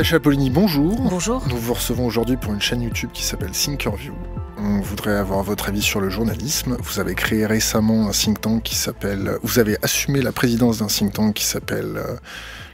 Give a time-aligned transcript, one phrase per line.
[0.00, 0.98] Natacha Polini, bonjour.
[0.98, 1.46] Bonjour.
[1.50, 4.14] Nous vous recevons aujourd'hui pour une chaîne YouTube qui s'appelle Thinkerview.
[4.56, 6.78] On voudrait avoir votre avis sur le journalisme.
[6.80, 9.36] Vous avez créé récemment un think tank qui s'appelle.
[9.42, 12.16] Vous avez assumé la présidence d'un think tank qui s'appelle euh,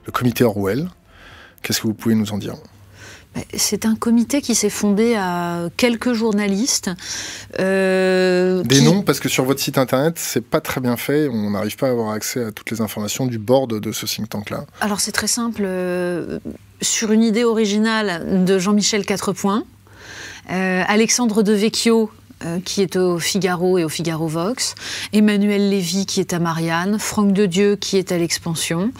[0.05, 0.88] le Comité Orwell.
[1.62, 2.55] Qu'est-ce que vous pouvez nous en dire?
[3.55, 6.92] C'est un comité qui s'est fondé à quelques journalistes.
[7.58, 11.28] Euh, Des noms, parce que sur votre site internet, c'est pas très bien fait.
[11.28, 14.28] On n'arrive pas à avoir accès à toutes les informations du board de ce think
[14.28, 14.64] tank-là.
[14.80, 15.66] Alors c'est très simple.
[16.82, 19.64] Sur une idée originale de Jean-Michel Quatrepoint,
[20.50, 22.10] euh, Alexandre de Vecchio,
[22.44, 24.74] euh, qui est au Figaro et au Figaro Vox,
[25.14, 28.92] Emmanuel Lévy qui est à Marianne, Franck de Dieu qui est à l'expansion.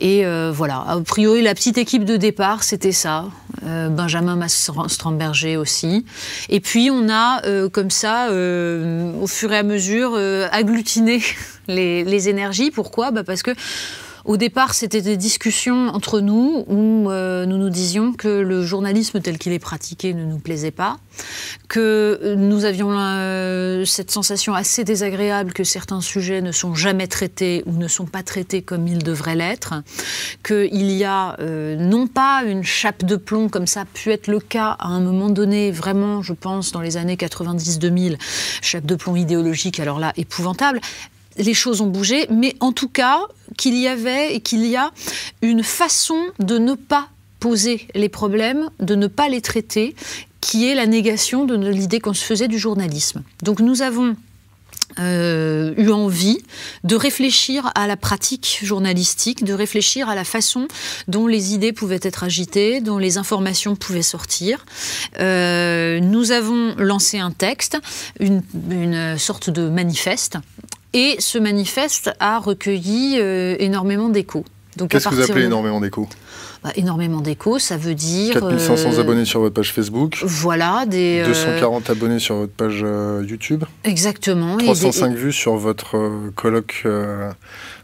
[0.00, 3.26] Et euh, voilà, a priori la petite équipe de départ c'était ça,
[3.62, 6.04] Benjamin Stromberger aussi.
[6.48, 10.16] Et puis on a comme ça, au fur et à mesure,
[10.50, 11.22] agglutiné
[11.68, 12.72] les, les énergies.
[12.72, 13.12] Pourquoi?
[13.12, 13.52] Bah Parce que
[14.30, 19.20] au départ, c'était des discussions entre nous où euh, nous nous disions que le journalisme
[19.20, 20.98] tel qu'il est pratiqué ne nous plaisait pas,
[21.66, 27.64] que nous avions euh, cette sensation assez désagréable que certains sujets ne sont jamais traités
[27.66, 29.74] ou ne sont pas traités comme ils devraient l'être,
[30.44, 34.28] qu'il y a euh, non pas une chape de plomb comme ça a pu être
[34.28, 38.16] le cas à un moment donné, vraiment, je pense, dans les années 90-2000,
[38.62, 40.80] chape de plomb idéologique, alors là, épouvantable,
[41.42, 43.20] les choses ont bougé, mais en tout cas,
[43.56, 44.90] qu'il y avait et qu'il y a
[45.42, 47.08] une façon de ne pas
[47.40, 49.94] poser les problèmes, de ne pas les traiter,
[50.40, 53.22] qui est la négation de l'idée qu'on se faisait du journalisme.
[53.42, 54.16] Donc nous avons
[54.98, 56.38] euh, eu envie
[56.82, 60.66] de réfléchir à la pratique journalistique, de réfléchir à la façon
[61.06, 64.66] dont les idées pouvaient être agitées, dont les informations pouvaient sortir.
[65.20, 67.78] Euh, nous avons lancé un texte,
[68.18, 70.38] une, une sorte de manifeste
[70.92, 74.44] et ce manifeste a recueilli euh, énormément d'échos.
[74.88, 76.08] Qu'est-ce que vous appelez énormément d'échos?
[76.62, 78.34] Bah, énormément d'échos, ça veut dire...
[78.34, 80.22] 4500 euh, abonnés sur votre page Facebook.
[80.24, 81.22] Voilà, des...
[81.24, 82.84] 240 euh, abonnés sur votre page
[83.28, 83.64] YouTube.
[83.84, 84.56] Exactement.
[84.58, 86.86] 305 vues sur votre colloque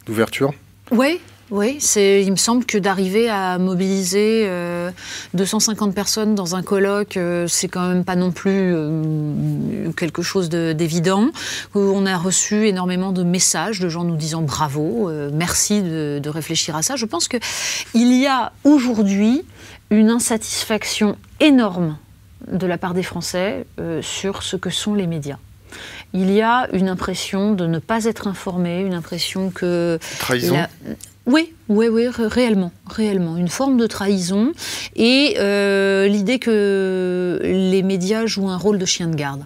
[0.07, 0.53] d'ouverture.
[0.91, 1.21] Oui,
[1.51, 4.51] oui, il me semble que d'arriver à mobiliser
[5.35, 10.23] 250 euh, personnes dans un colloque, euh, c'est quand même pas non plus euh, quelque
[10.23, 11.31] chose d'évident.
[11.75, 16.75] On a reçu énormément de messages de gens nous disant bravo, merci de, de, réfléchir
[16.75, 16.97] à ça.
[16.97, 17.41] Je pense qu'il
[17.95, 19.45] y a aujourd'hui
[19.91, 21.97] une insatisfaction énorme
[22.51, 23.67] de la part des Français
[24.01, 25.39] sur ce que sont les médias
[26.15, 29.99] il y a une impression de ne pas être informé, une impression que...
[30.19, 30.57] Trahison
[31.27, 34.53] oui, oui, oui, réellement, réellement, une forme de trahison
[34.95, 39.45] et euh, l'idée que les médias jouent un rôle de chien de garde.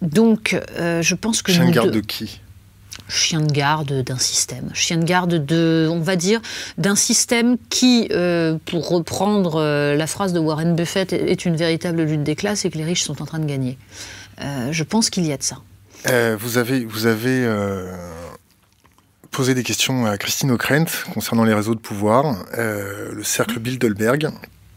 [0.00, 2.40] Donc, euh, je pense que chien de garde de qui?
[3.06, 6.40] Chien de garde d'un système, chien de garde de, on va dire,
[6.78, 9.62] d'un système qui, euh, pour reprendre
[9.94, 13.02] la phrase de Warren Buffett, est une véritable lutte des classes et que les riches
[13.02, 13.76] sont en train de gagner.
[14.70, 15.58] je pense qu'il y a de ça.
[16.38, 17.46] vous avez, vous avez
[19.32, 24.28] poser des questions à Christine Ockrent concernant les réseaux de pouvoir, euh, le cercle Bilderberg.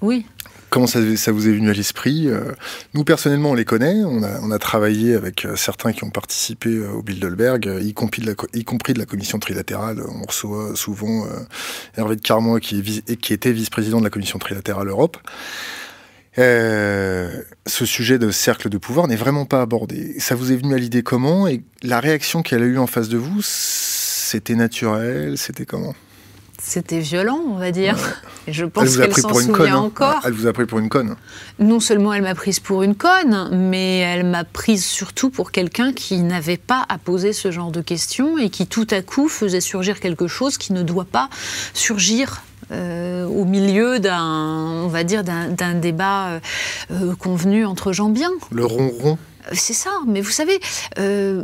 [0.01, 0.25] Oui.
[0.69, 2.51] Comment ça, vous est venu à l'esprit euh,
[2.93, 4.03] Nous, personnellement, on les connaît.
[4.03, 8.33] On a, travaillé avec euh, certains qui ont participé au Bilderberg, y compris de la,
[8.53, 10.01] y compris de la commission trilatérale.
[10.07, 11.27] On reçoit souvent
[11.97, 15.17] Hervé de Carmois, qui, qui était vice-président de la commission trilatérale Europe.
[16.37, 20.19] ce sujet de cercle de pouvoir n'est vraiment pas abordé.
[20.19, 23.07] Ça vous est venu à l'idée comment Et la réaction qu'elle a eue en face
[23.07, 23.41] de vous,
[24.35, 25.95] c'était naturel C'était comment
[26.61, 27.95] c'était violent, on va dire.
[28.47, 29.79] Je pense qu'elle s'en souvient hein.
[29.81, 30.21] encore.
[30.23, 31.15] Elle vous a pris pour une conne.
[31.59, 35.93] Non seulement elle m'a prise pour une conne, mais elle m'a prise surtout pour quelqu'un
[35.93, 39.61] qui n'avait pas à poser ce genre de questions et qui tout à coup faisait
[39.61, 41.29] surgir quelque chose qui ne doit pas
[41.73, 42.41] surgir
[42.71, 46.39] euh, au milieu d'un, on va dire, d'un débat euh,
[46.91, 48.31] euh, convenu entre gens bien.
[48.51, 49.19] Le ronron
[49.51, 50.59] c'est ça, mais vous savez,
[50.99, 51.43] euh,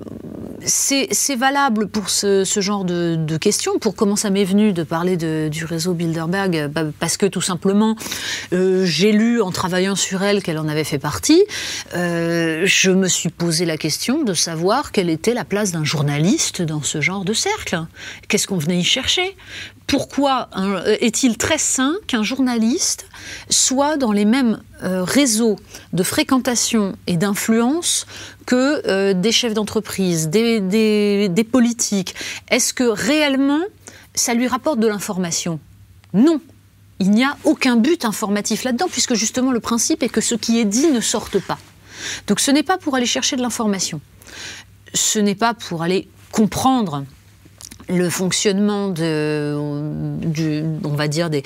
[0.65, 3.80] c'est valable pour ce, genre de, questions.
[3.80, 7.95] Pour comment ça m'est venu de parler du réseau Bilderberg bah, Parce que tout simplement,
[8.53, 11.44] euh, j'ai lu en travaillant sur elle qu'elle en avait fait partie.
[11.95, 16.62] Euh, je me suis posé la question de savoir quelle était la place d'un journaliste
[16.62, 17.80] dans ce genre de cercle.
[18.27, 19.36] Qu'est-ce qu'on venait y chercher?
[19.91, 20.47] Pourquoi
[21.01, 23.07] est-il très sain qu'un journaliste
[23.49, 25.57] soit dans les mêmes euh, réseaux
[25.91, 28.07] de fréquentation et d'influence
[28.45, 32.15] que euh, des chefs d'entreprise, des, politiques?
[32.49, 33.59] Est-ce que réellement
[34.15, 35.59] ça lui rapporte de l'information?
[36.13, 36.39] Non.
[37.01, 40.57] Il n'y a aucun but informatif là-dedans, puisque justement le principe est que ce qui
[40.61, 41.57] est dit ne sorte pas.
[42.27, 43.99] Donc ce n'est pas pour aller chercher de l'information.
[44.93, 47.03] Ce n'est pas pour aller comprendre
[47.91, 49.55] le fonctionnement de,
[50.25, 51.43] du, on va dire des,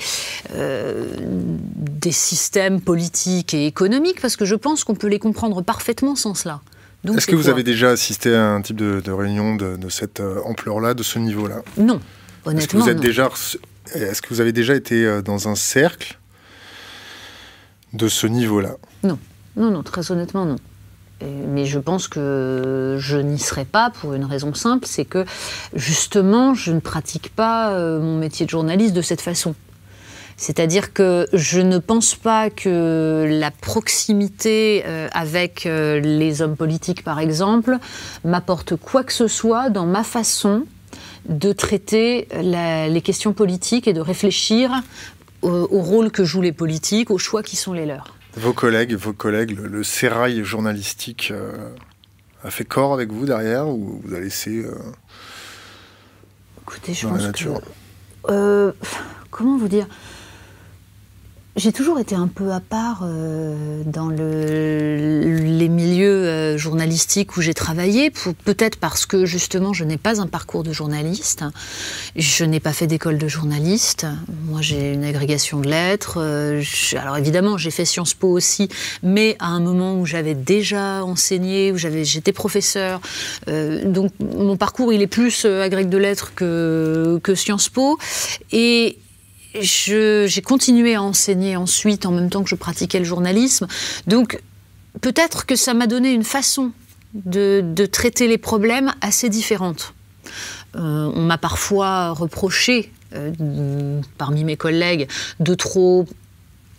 [0.54, 6.16] euh, des systèmes politiques et économiques, parce que je pense qu'on peut les comprendre parfaitement
[6.16, 6.60] sans cela.
[7.04, 10.94] Est-ce que vous avez déjà assisté à un type de, réunion de, cette euh, ampleur-là,
[10.94, 11.62] de ce niveau-là?
[11.76, 12.00] Non,
[12.44, 12.58] honnêtement.
[12.58, 13.30] Est-ce que, vous êtes Déjà,
[13.94, 16.18] est-ce que vous avez déjà été euh, dans un cercle
[17.92, 18.76] de ce niveau-là?
[19.04, 19.18] Non,
[19.56, 20.56] non, non, très honnêtement, non.
[21.22, 25.24] Mais je pense que je n'y serai pas pour une raison simple, c'est que
[25.74, 29.54] justement, je ne pratique pas euh, mon métier de journaliste de cette façon.
[30.36, 37.02] C'est-à-dire que je ne pense pas que la proximité euh, avec euh, les hommes politiques,
[37.02, 37.78] par exemple,
[38.22, 40.64] m'apporte quoi que ce soit dans ma façon
[41.30, 44.70] de traiter les questions politiques et de réfléchir
[45.42, 48.15] au, rôle que jouent les politiques, aux choix qui sont les leurs.
[48.36, 51.70] Vos collègues, vos collègues, le, sérail journalistique euh,
[52.44, 54.64] a fait corps avec vous derrière ou vous a laissé
[56.62, 58.74] Écoutez, je pense Que,
[59.30, 59.86] comment vous dire?
[61.56, 67.54] J'ai toujours été un peu à part euh, dans les milieux euh, journalistiques où j'ai
[67.54, 68.12] travaillé,
[68.44, 71.44] peut-être parce que justement je n'ai pas un parcours de journaliste,
[72.14, 74.06] je n'ai pas fait d'école de journaliste,
[74.44, 76.62] moi j'ai une agrégation de lettres, euh,
[76.92, 78.68] alors évidemment j'ai fait Sciences Po aussi,
[79.02, 83.00] mais à un moment où j'avais déjà enseigné, où j'étais professeur,
[83.46, 87.98] donc mon parcours il est plus agrég de lettres que, que Sciences Po,
[88.52, 88.98] et
[89.62, 93.66] j'ai continué à enseigner ensuite en même temps que je pratiquais le journalisme.
[94.06, 94.40] Donc
[95.00, 96.72] peut-être que ça m'a donné une façon
[97.14, 99.94] de, traiter les problèmes assez différente.
[100.74, 105.08] Euh, on m'a parfois reproché, euh, parmi mes collègues,
[105.40, 106.06] de trop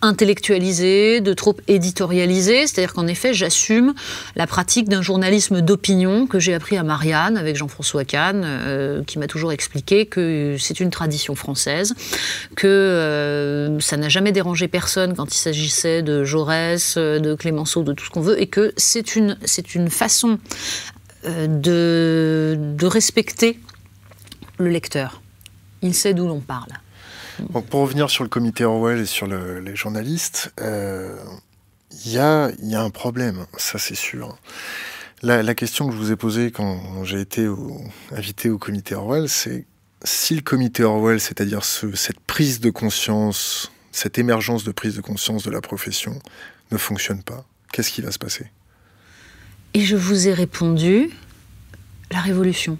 [0.01, 2.67] intellectualisé, de trop éditorialisé.
[2.67, 3.93] C'est-à-dire qu'en effet, j'assume
[4.35, 9.19] la pratique d'un journalisme d'opinion que j'ai appris à Marianne avec Jean-François Kahn, euh, qui
[9.19, 11.93] m'a toujours expliqué que c'est une tradition française,
[12.55, 17.83] que euh, ça n'a jamais dérangé personne quand il s'agissait de Jaurès, euh, de Clémenceau,
[17.83, 20.39] de tout ce qu'on veut, et que c'est une, c'est une façon
[21.25, 23.59] de, de respecter
[24.59, 25.21] le lecteur.
[25.81, 26.69] Il sait d'où l'on parle
[27.69, 31.15] pour revenir sur le comité Orwell et sur les journalistes, il euh,
[32.05, 32.51] y, a,
[32.81, 34.37] un problème, ça c'est sûr.
[35.23, 37.47] La, question que je vous ai posée quand j'ai été
[38.11, 39.65] invité au comité Orwell, c'est
[40.03, 45.43] si le comité Orwell, c'est-à-dire cette prise de conscience, cette émergence de prise de conscience
[45.43, 46.19] de la profession,
[46.71, 48.51] ne fonctionne pas, qu'est-ce qui va se passer?
[49.73, 51.09] Et je vous ai répondu,
[52.11, 52.77] la révolution.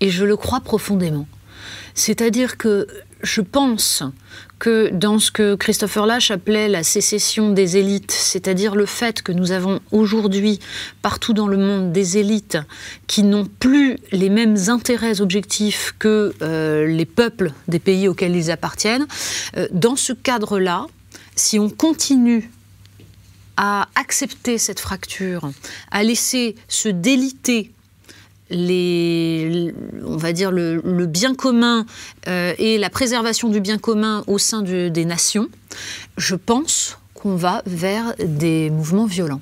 [0.00, 1.26] Et je le crois profondément.
[1.94, 2.86] C'est-à-dire que
[3.24, 4.02] je pense
[4.58, 9.32] que dans ce que Christopher Lash appelait la sécession des élites, c'est-à-dire le fait que
[9.32, 10.60] nous avons aujourd'hui
[11.02, 12.58] partout dans le monde des élites
[13.06, 18.50] qui n'ont plus les mêmes intérêts objectifs que euh, les peuples des pays auxquels ils
[18.50, 19.06] appartiennent,
[19.56, 20.86] euh, dans ce cadre-là,
[21.34, 22.50] si on continue
[23.56, 25.50] à accepter cette fracture,
[25.90, 27.70] à laisser se déliter
[28.50, 29.74] les,
[30.04, 31.86] on va dire le, bien commun
[32.28, 35.48] euh, et la préservation du bien commun au sein des nations,
[36.16, 39.40] je pense qu'on va vers des mouvements violents.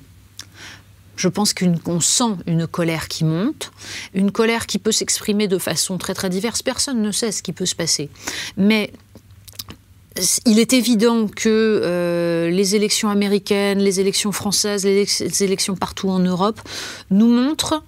[1.15, 3.71] Je pense qu'on sent une colère qui monte,
[4.15, 6.63] une colère qui peut s'exprimer de façon très très diverse.
[6.63, 8.09] Personne ne sait ce qui peut se passer.
[8.57, 8.91] Mais
[10.45, 11.49] il est évident que
[11.83, 16.59] euh, les élections américaines, les élections françaises, les élections partout en Europe
[17.11, 17.83] nous montrent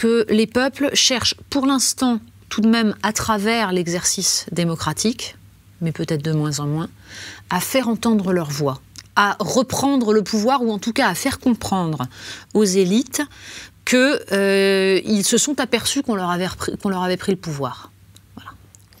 [0.00, 5.36] que les peuples cherchent pour l'instant tout de même à travers l'exercice démocratique,
[5.82, 6.88] mais peut-être de moins en moins,
[7.50, 8.80] à faire entendre leur voix,
[9.14, 12.06] à reprendre le pouvoir ou en tout cas à faire comprendre
[12.54, 13.20] aux élites
[13.84, 16.48] qu'ils euh, se sont aperçus qu'on leur, avait
[16.82, 17.92] qu'on leur avait pris le pouvoir.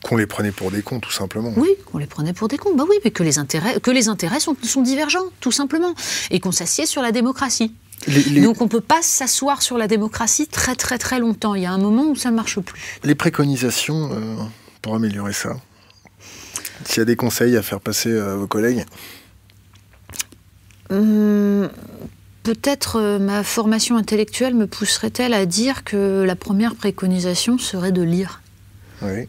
[0.04, 1.54] Qu'on les prenait pour des cons, tout simplement.
[1.56, 2.74] Oui, qu'on les prenait pour des cons.
[2.74, 5.94] Bah oui, mais que les intérêts, que les intérêts sont, sont divergents, tout simplement.
[6.30, 7.74] Et qu'on s'assied sur la démocratie.
[8.08, 11.54] Donc on ne peut pas s'asseoir sur la démocratie très très très longtemps.
[11.54, 12.80] Il y a un moment où ça ne marche plus.
[13.04, 14.36] Les préconisations euh,
[14.82, 15.56] pour améliorer ça
[16.84, 18.84] S'il y a des conseils à faire passer à vos collègues?
[20.90, 21.68] Hum,
[22.42, 28.02] Peut-être euh, ma formation intellectuelle me pousserait-elle à dire que la première préconisation serait de
[28.02, 28.40] lire?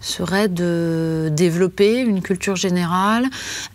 [0.01, 3.25] serait de développer une culture générale,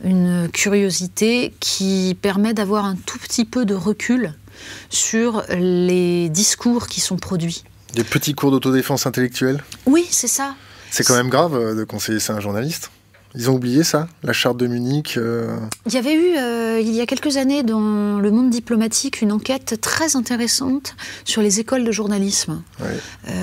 [0.05, 4.35] une curiosité qui permet d'avoir un tout petit peu de recul
[4.91, 7.65] sur les discours qui sont produits.
[7.95, 10.55] Des petits cours d'autodéfense intellectuelle Oui, c'est ça.
[10.91, 12.91] C'est quand même grave euh, de conseiller ça à un journaliste
[13.35, 15.19] Ils ont oublié ça, la charte de Munich
[15.87, 19.81] Il y avait eu, il y a quelques années, dans le monde diplomatique, une enquête
[19.81, 20.95] très intéressante
[21.25, 22.63] sur les écoles de journalisme.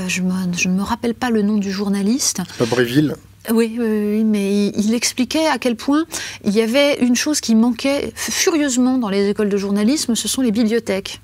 [0.08, 0.22] je,
[0.58, 2.42] je, ne me rappelle pas le nom du journaliste.
[2.58, 3.16] Pas Bréville
[3.52, 6.06] oui, oui, mais il, expliquait à quel point
[6.46, 10.42] il y avait une chose qui manquait furieusement dans les écoles de journalisme, ce sont
[10.42, 11.22] les bibliothèques.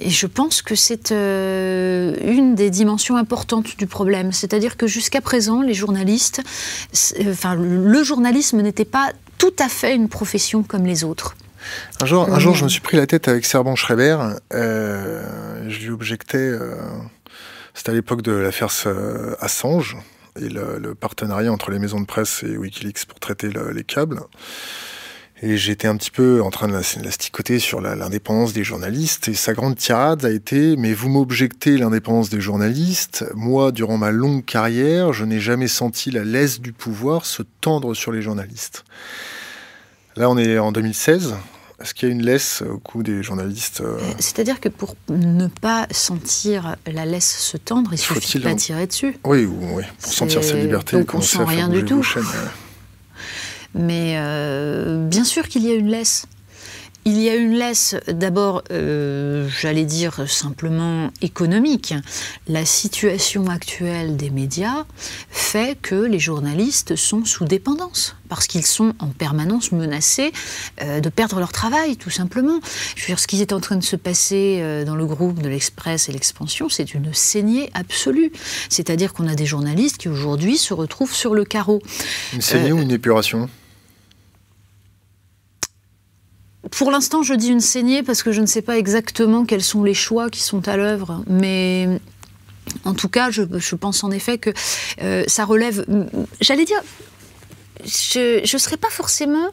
[0.00, 4.32] Et je pense que c'est euh, une des dimensions importantes du problème.
[4.32, 6.42] C'est-à-dire que jusqu'à présent, les journalistes,
[7.20, 11.36] enfin, le journalisme n'était pas tout à fait une profession comme les autres.
[12.02, 14.18] Un jour, un jour je me suis pris la tête avec Serban Schreiber.
[14.52, 16.74] Euh, je lui objectais, euh,
[17.72, 18.68] c'était à l'époque de l'affaire
[19.40, 19.96] Assange,
[20.40, 24.20] et le, partenariat entre les maisons de presse et Wikileaks pour traiter les câbles.
[25.42, 29.28] Et j'étais un petit peu en train de l'asticoter sur l'indépendance des journalistes.
[29.28, 33.26] Et sa grande tirade a été Mais vous m'objectez l'indépendance des journalistes.
[33.34, 37.94] Moi, durant ma longue carrière, je n'ai jamais senti la laisse du pouvoir se tendre
[37.94, 38.84] sur les journalistes.
[40.16, 41.34] Là, on est en 2016.
[41.80, 44.94] Est-ce qu'il y a une laisse au cou des journalistes euh euh, C'est-à-dire que pour
[45.08, 49.16] ne pas sentir la laisse se tendre, il suffit de pas tirer dessus.
[49.24, 50.98] Oui, oui, pour sentir sa liberté.
[50.98, 52.04] Donc on sent rien du tout.
[53.74, 56.26] Mais euh, bien sûr qu'il y a une laisse.
[57.06, 61.92] Il y a une laisse d'abord, euh, j'allais dire simplement économique.
[62.48, 64.86] La situation actuelle des médias
[65.28, 70.32] fait que les journalistes sont sous dépendance, parce qu'ils sont en permanence menacés
[70.80, 72.58] euh, de perdre leur travail, tout simplement.
[72.96, 75.42] Je veux dire, ce qui est en train de se passer euh, dans le groupe
[75.42, 78.32] de l'Express et l'Expansion, c'est une saignée absolue.
[78.70, 81.82] C'est-à-dire qu'on a des journalistes qui aujourd'hui se retrouvent sur le carreau.
[82.32, 83.50] Une saignée ou une épuration?
[86.70, 89.82] Pour l'instant, je dis une saignée parce que je ne sais pas exactement quels sont
[89.82, 92.00] les choix qui sont à l'œuvre, mais
[92.84, 94.50] en tout cas, je, pense en effet que
[95.02, 95.84] euh, ça relève.
[96.40, 96.80] J'allais dire,
[97.84, 99.48] je ne serais pas forcément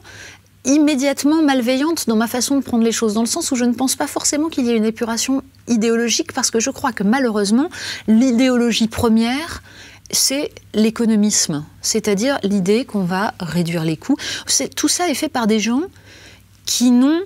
[0.64, 3.72] immédiatement malveillante dans ma façon de prendre les choses, dans le sens où je ne
[3.72, 7.68] pense pas forcément qu'il y ait une épuration idéologique, parce que je crois que malheureusement,
[8.06, 9.62] l'idéologie première,
[10.10, 14.16] c'est l'économisme, c'est-à-dire l'idée qu'on va réduire les coûts.
[14.76, 15.82] Tout ça est fait par des gens
[16.66, 17.22] qui n'ont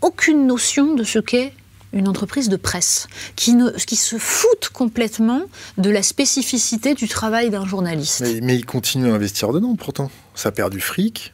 [0.00, 1.52] aucune notion de ce qu'est
[1.92, 5.42] une entreprise de presse, qui, ne, qui se foutent complètement
[5.76, 8.20] de la spécificité du travail d'un journaliste.
[8.20, 10.10] Mais, mais, ils continuent à investir dedans pourtant.
[10.34, 11.32] Ça perd du fric.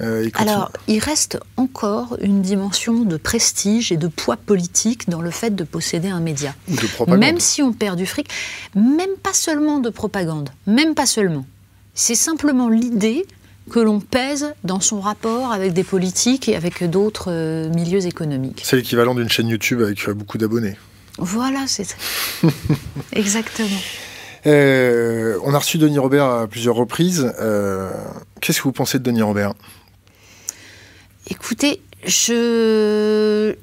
[0.00, 5.30] Euh, Alors, il reste encore une dimension de prestige et de poids politique dans le
[5.30, 6.54] fait de posséder un média.
[6.68, 7.20] de propagande.
[7.20, 8.28] Même si on perd du fric,
[8.74, 11.44] même pas seulement de propagande, même pas seulement.
[11.94, 13.26] C'est simplement l'idée
[13.70, 18.60] que l'on pèse dans son rapport avec des politiques et avec d'autres euh, milieux économiques.
[18.64, 20.76] C'est l'équivalent d'une chaîne YouTube avec euh, beaucoup d'abonnés.
[21.16, 21.96] Voilà, c'est ça.
[23.12, 23.80] Exactement.
[24.46, 27.32] Euh, on a reçu Denis Robert à plusieurs reprises.
[28.40, 29.54] Qu'est-ce que vous pensez de Denis Robert?
[31.28, 33.54] Écoutez, je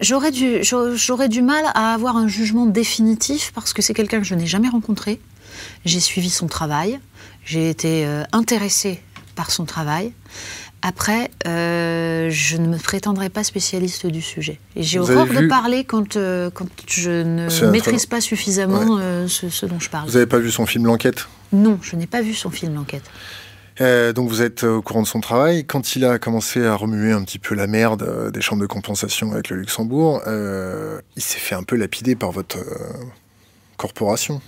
[0.00, 4.26] j'aurais du, j'aurais du mal à avoir un jugement définitif parce que c'est quelqu'un que
[4.26, 5.20] je n'ai jamais rencontré.
[5.84, 7.00] J'ai suivi son travail.
[7.48, 9.00] J'ai été euh, intéressée
[9.34, 10.12] par son travail.
[10.82, 14.60] Après, euh, je ne me prétendrai pas spécialiste du sujet.
[14.76, 19.80] Et j'ai horreur de parler quand, euh, quand je ne maîtrise pas suffisamment ce, dont
[19.80, 20.08] je parle.
[20.08, 21.26] Vous n'avez pas vu son film L'Enquête?
[21.50, 23.10] Non, je n'ai pas vu son film L'Enquête.
[24.14, 25.64] donc vous êtes au courant de son travail.
[25.64, 29.32] Quand il a commencé à remuer un petit peu la merde des chambres de compensation
[29.32, 32.58] avec le Luxembourg, il s'est fait un peu lapider par votre
[33.78, 34.42] corporation.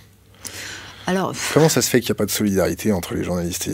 [1.53, 3.69] Comment ça se fait qu'il n'y a pas de solidarité entre les journalistes?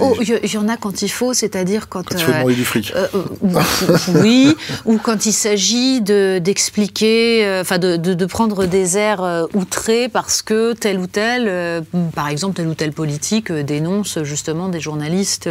[0.00, 2.04] Oh, Il y, en a quand il faut, c'est-à-dire quand.
[2.04, 2.92] Quand il faut demander du fric.
[2.94, 10.08] Euh, euh, oui, ou quand il s'agit d'expliquer, euh, enfin de, prendre des airs outrés
[10.08, 15.48] parce que tel ou tel, par exemple, tel ou tel politique dénonce justement des journalistes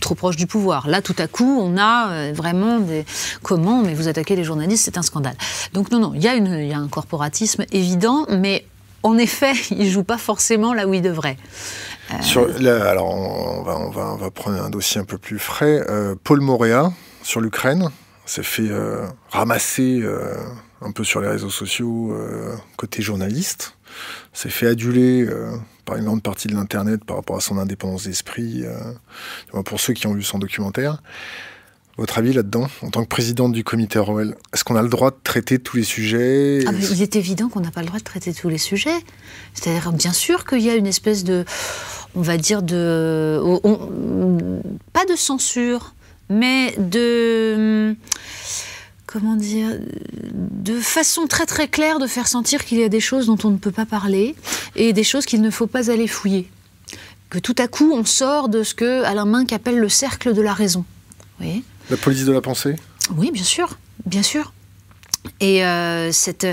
[0.00, 0.88] trop proches du pouvoir.
[0.88, 3.04] Là, tout à coup, on a vraiment des.
[3.42, 5.36] Comment Mais vous attaquez les journalistes, c'est un scandale.
[5.72, 8.64] Donc, non, non, il y, y a un corporatisme évident, mais
[9.02, 11.36] en effet, il joue pas forcément là où il devrait.
[12.10, 15.84] Euh, alors, on va, prendre un dossier un peu plus frais.
[15.88, 16.92] Euh, Paul Moréa,
[17.22, 17.88] sur l'Ukraine,
[18.26, 20.02] s'est fait euh, ramasser
[20.80, 22.16] un peu sur les réseaux sociaux
[22.76, 23.76] côté journaliste.
[24.32, 25.26] S'est fait aduler
[25.84, 28.64] par une grande partie de l'Internet par rapport à son indépendance d'esprit,
[29.64, 31.02] pour ceux qui ont vu son documentaire.
[31.98, 35.10] Votre avis là-dedans, en tant que présidente du comité ROL, est-ce qu'on a le droit
[35.10, 36.64] de traiter tous les sujets?
[36.66, 38.96] Ah, Il est évident qu'on n'a pas le droit de traiter tous les sujets.
[39.52, 41.44] C'est-à-dire, bien sûr qu'il y a une espèce de,
[42.14, 43.38] on va dire, de.
[44.94, 45.94] pas de censure,
[46.30, 47.94] mais de.
[49.04, 49.78] comment dire,
[50.32, 53.50] de façon très très claire de faire sentir qu'il y a des choses dont on
[53.50, 54.34] ne peut pas parler
[54.76, 56.48] et des choses qu'il ne faut pas aller fouiller.
[57.28, 60.40] Que tout à coup on sort de ce que Alain Minck appelle le cercle de
[60.40, 60.86] la raison.
[61.90, 62.76] La police de la pensée?
[63.16, 64.52] Oui, bien sûr, bien sûr.
[65.40, 66.46] Et euh, cette,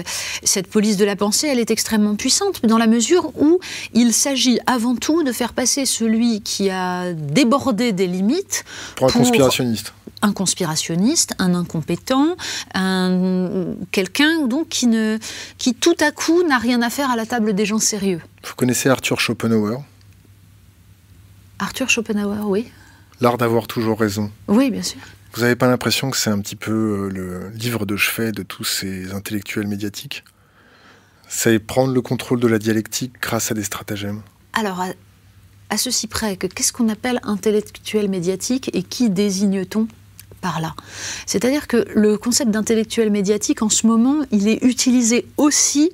[0.43, 3.59] cette police de la pensée, elle est extrêmement puissante dans la mesure où
[3.93, 8.63] il s'agit avant tout de faire passer celui qui a débordé des limites
[8.95, 12.35] pour un conspirationniste un conspirationniste, un incompétent,
[12.73, 15.17] un, quelqu'un donc qui, ne,
[15.57, 18.21] qui tout à coup n'a rien à faire à la table des gens sérieux.
[18.45, 19.81] Vous connaissez Arthur Schopenhauer?
[21.59, 22.67] Arthur Schopenhauer, oui.
[23.21, 24.29] L'art d'avoir toujours raison.
[24.49, 24.99] Oui, bien sûr.
[25.33, 28.43] Vous n'avez pas l'impression que c'est un petit peu euh, le livre de chevet de
[28.43, 30.23] tous ces intellectuels médiatiques?
[31.27, 34.21] C'est prendre le contrôle de la dialectique grâce à des stratagèmes?
[34.53, 34.83] Alors,
[35.69, 39.87] à ceci près que qu'est-ce qu'on appelle intellectuel médiatique et qui désigne-t-on
[40.41, 40.73] par là?
[41.27, 45.91] C'est-à-dire que le concept d'intellectuel médiatique, en ce moment, il est utilisé aussi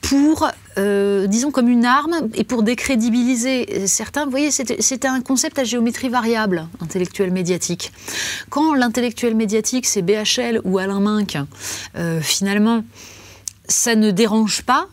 [0.00, 4.24] pour, euh, disons, comme une arme et pour décrédibiliser certains.
[4.24, 7.92] Vous voyez, c'était un concept à géométrie variable, intellectuel médiatique.
[8.50, 11.38] Quand l'intellectuel médiatique, c'est BHL ou Alain Minck,
[11.96, 12.84] euh, finalement,
[13.68, 14.88] ça ne dérange pas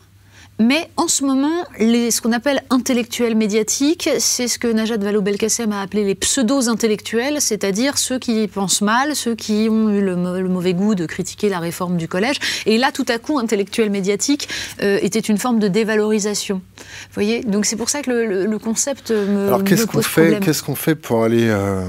[0.57, 5.81] mais en ce moment, ce qu'on appelle intellectuels médiatiques, c'est ce que Najat Vallaud-Belkacem a
[5.81, 10.95] appelé les pseudo-intellectuels, c'est-à-dire ceux qui pensent mal, ceux qui ont eu le, mauvais goût
[10.95, 12.37] de critiquer la réforme du collège.
[12.65, 14.47] Et là, tout à coup, intellectuel médiatique
[14.81, 16.55] euh, était une forme de dévalorisation.
[16.55, 17.41] Vous voyez?
[17.41, 19.47] Donc c'est pour ça que le, concept me.
[19.47, 20.39] Alors qu'est-ce qu'on fait?
[20.41, 21.83] Qu'est-ce qu'on fait pour aller euh,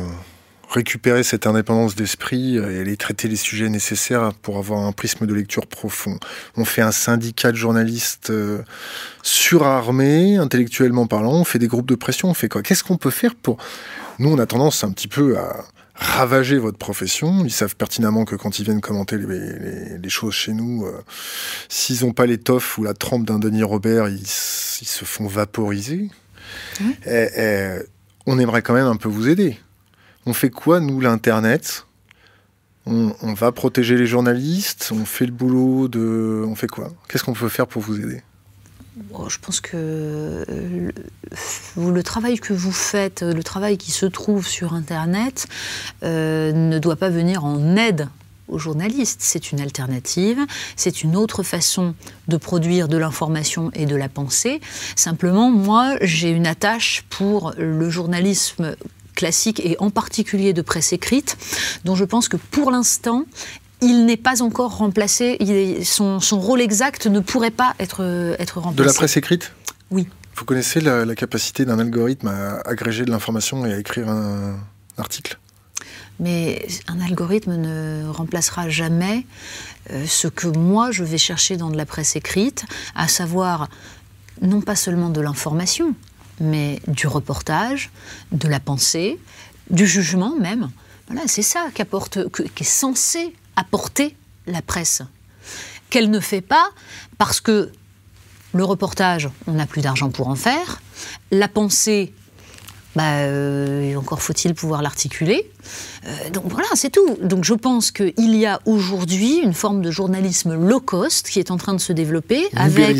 [0.69, 5.35] récupérer cette indépendance d'esprit et aller traiter les sujets nécessaires pour avoir un prisme de
[5.35, 6.19] lecture profond.
[6.57, 8.63] On fait un syndicat de journalistes euh,
[9.23, 12.63] surarmés, intellectuellement parlant, on fait des groupes de pression, on fait quoi?
[12.63, 13.59] Qu'est-ce qu'on peut faire pour...
[14.19, 17.45] Nous, on a tendance un petit peu à ravager votre profession.
[17.45, 21.03] Ils savent pertinemment que quand ils viennent commenter les, choses chez nous, euh,
[21.69, 26.11] s'ils n'ont pas l'étoffe ou la trempe d'un Denis Robert, ils, se font vaporiser.
[28.26, 29.59] on aimerait quand même un peu vous aider
[30.26, 31.86] on fait quoi, nous, l'Internet?
[32.89, 36.45] On, va protéger les journalistes, on fait le boulot de...
[36.47, 36.93] On fait quoi?
[37.08, 38.23] Qu'est-ce qu'on peut faire pour vous aider?
[39.28, 40.91] Je pense que euh,
[41.76, 45.49] le, travail que vous faites, le travail qui se trouve sur Internet,
[46.04, 48.08] euh, ne doit pas venir en aide
[48.49, 49.21] aux journalistes.
[49.21, 50.39] C'est une alternative,
[50.76, 51.95] c'est une autre façon
[52.28, 54.60] de produire de l'information et de la pensée.
[54.95, 58.76] Simplement, moi, j'ai une attache pour le journalisme
[59.17, 61.37] classique et en particulier de presse écrite,
[61.85, 63.25] dont je pense que pour l'instant,
[63.83, 65.37] il n'est pas encore remplacé,
[65.83, 68.76] son, rôle exact ne pourrait pas être, être remplacé.
[68.76, 69.52] De la presse écrite?
[69.91, 70.09] Oui.
[70.37, 74.57] Vous connaissez la, capacité d'un algorithme à agréger de l'information et à écrire un,
[74.99, 75.39] article?
[76.21, 79.26] Mais un algorithme ne remplacera jamais
[79.91, 83.69] euh, ce que moi je vais chercher dans de la presse écrite, à savoir
[84.41, 85.95] non pas seulement de l'information,
[86.41, 87.91] mais du reportage,
[88.33, 89.19] de la pensée,
[89.71, 90.71] du jugement même.
[91.09, 95.03] Voilà, c'est ça qu'apporte, est censé apporter la presse.
[95.91, 96.69] Qu'elle ne fait pas
[97.19, 97.71] parce que
[98.53, 100.81] le reportage, on n'a plus d'argent pour en faire.
[101.31, 102.13] La pensée,
[102.97, 105.51] bah, euh, encore faut-il pouvoir l'articuler.
[106.07, 107.19] Euh, donc voilà, c'est tout.
[107.23, 111.51] Donc je pense qu'il y a aujourd'hui une forme de journalisme low cost qui est
[111.51, 112.97] en train de se développer avec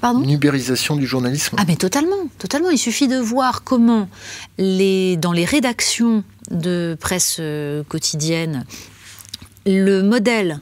[0.00, 2.70] Pardon du journalisme Ah mais totalement, totalement.
[2.70, 4.08] Il suffit de voir comment
[4.58, 8.64] les, dans les rédactions de presse euh, quotidienne,
[9.66, 10.60] le modèle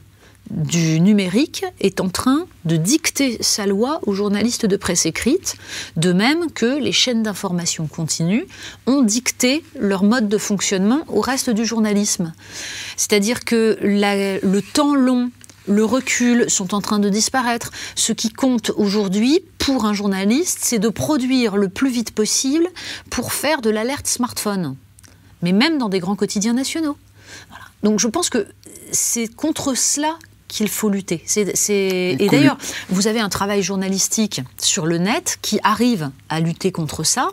[0.49, 5.55] du numérique est en train de dicter sa loi aux journalistes de presse écrite,
[5.95, 8.45] de même que les chaînes d'information continue
[8.87, 12.33] ont dicté leur mode de fonctionnement au reste du journalisme.
[12.97, 15.29] C'est-à-dire que le temps long
[15.69, 17.71] le recul sont en train de disparaître.
[17.95, 22.67] Ce qui compte aujourd'hui pour un journaliste, c'est de produire le plus vite possible
[23.09, 24.75] pour faire de l'alerte smartphone.
[25.43, 26.97] Mais même dans des grands quotidiens nationaux.
[27.83, 28.47] Donc je pense que
[28.91, 30.17] c'est contre cela
[30.49, 31.23] qu'il faut lutter.
[31.69, 32.57] Et d'ailleurs,
[32.89, 37.29] vous avez un travail journalistique sur le net qui arrive à lutter contre ça,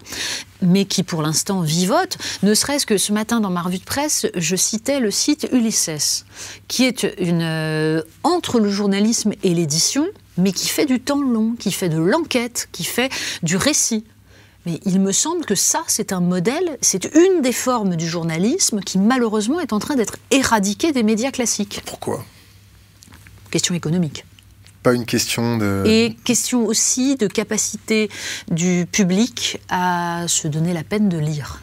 [0.62, 2.18] mais qui pour l'instant vivote.
[2.44, 6.24] Ne serait-ce que ce matin dans ma revue de presse, je citais le site Ulysses,
[6.68, 10.06] qui est une, euh, entre le journalisme et l'édition,
[10.38, 13.10] mais qui fait du temps long, qui fait de l'enquête, qui fait
[13.42, 14.04] du récit.
[14.66, 18.80] Mais il me semble que ça, c'est un modèle, c'est une des formes du journalisme
[18.80, 21.80] qui malheureusement est en train d'être éradiquée des médias classiques.
[21.86, 22.24] Pourquoi?
[23.56, 24.26] Question économique.
[24.82, 25.82] Pas une question de...
[25.86, 28.10] Et question aussi de capacité
[28.50, 31.62] du public à se donner la peine de lire.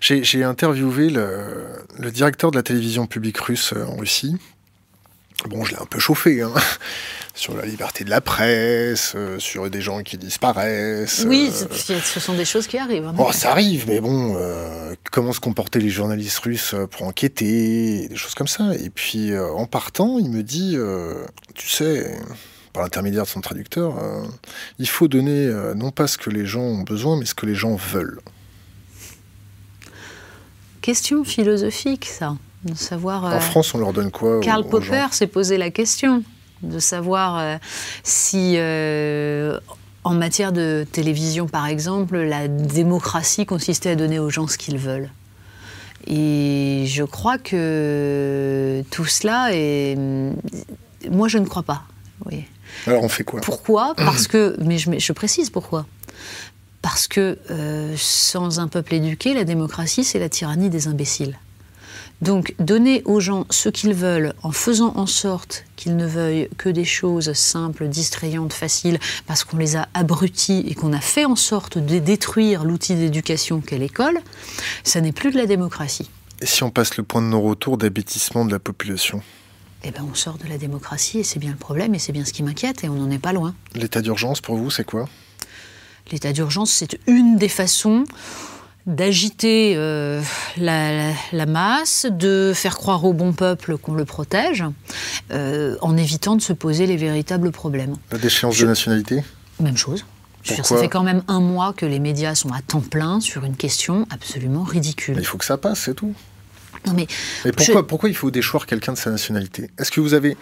[0.00, 4.36] J'ai interviewé le, directeur de la télévision publique russe euh, en Russie,
[5.44, 6.52] Bon, je l'ai un peu chauffé, hein,
[7.34, 11.24] sur la liberté de la presse, euh, sur des gens qui disparaissent.
[11.28, 13.12] Oui, ce sont des choses qui arrivent.
[13.18, 14.36] Oh, ça arrive, mais bon,
[15.12, 18.74] comment se comportaient les journalistes russes pour enquêter, des choses comme ça.
[18.82, 20.76] Et puis, en partant, il me dit,
[21.54, 22.18] tu sais,
[22.72, 23.94] par l'intermédiaire de son traducteur,
[24.78, 27.54] il faut donner non pas ce que les gens ont besoin, mais ce que les
[27.54, 28.20] gens veulent
[30.86, 32.36] question philosophique, ça.
[32.66, 36.22] De savoir, en euh, France, on leur donne quoi Karl Popper s'est posé la question
[36.62, 37.56] de savoir euh,
[38.02, 39.58] si, euh,
[40.04, 44.78] en matière de télévision, par exemple, la démocratie consistait à donner aux gens ce qu'ils
[44.78, 45.10] veulent.
[46.06, 49.96] Et je crois que tout cela est.
[51.10, 51.82] Moi, je ne crois pas.
[52.24, 52.44] Oui.
[52.86, 53.40] Alors, on fait quoi?
[53.40, 53.94] Pourquoi?
[53.96, 54.56] Parce que.
[54.60, 55.86] Mais je, je précise pourquoi
[56.86, 61.36] parce que euh, sans un peuple éduqué, la démocratie, c'est la tyrannie des imbéciles.
[62.22, 66.70] Donc donner aux gens ce qu'ils veulent en faisant en sorte qu'ils ne veuillent que
[66.70, 71.36] des choses simples, distrayantes, faciles, parce qu'on les a abrutis et qu'on a fait en
[71.36, 74.18] sorte de détruire l'outil d'éducation qu'est l'école,
[74.82, 76.08] ça n'est plus de la démocratie.
[76.40, 79.22] Et si on passe le point de non-retour d'habitissement de la population?
[79.84, 82.24] Eh ben, on sort de la démocratie et c'est bien le problème et c'est bien
[82.24, 83.54] ce qui m'inquiète et on n'en est pas loin.
[83.74, 85.06] L'état d'urgence pour vous, c'est quoi?
[86.10, 88.04] L'état d'urgence, c'est une des façons
[88.86, 90.22] d'agiter euh,
[90.56, 94.64] la, masse, de faire croire au bon peuple qu'on le protège,
[95.32, 97.96] euh, en évitant de se poser les véritables problèmes.
[98.12, 99.24] La déchéance de nationalité?
[99.60, 100.04] Même chose.
[100.44, 103.56] ça fait quand même un mois que les médias sont à temps plein sur une
[103.56, 105.16] question absolument ridicule.
[105.18, 106.14] il faut que ça passe, c'est tout.
[106.86, 107.08] Non mais,
[107.52, 109.70] pourquoi, pourquoi il faut déchoir quelqu'un de sa nationalité?
[109.76, 110.36] Est-ce que vous avez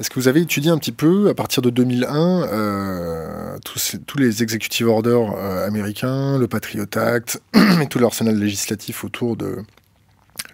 [0.00, 4.42] est-ce que vous avez étudié un petit peu, à partir de 2001, euh, tous, les
[4.42, 7.40] executive orders euh, américains, le Patriot Act
[7.80, 9.58] et tout l'arsenal législatif autour de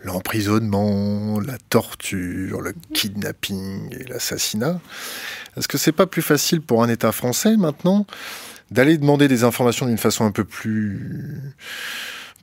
[0.05, 4.79] l'emprisonnement, la torture, le kidnapping et l'assassinat?
[5.57, 8.07] Est-ce que c'est pas plus facile pour un État français maintenant
[8.71, 11.41] d'aller demander des informations d'une façon un peu plus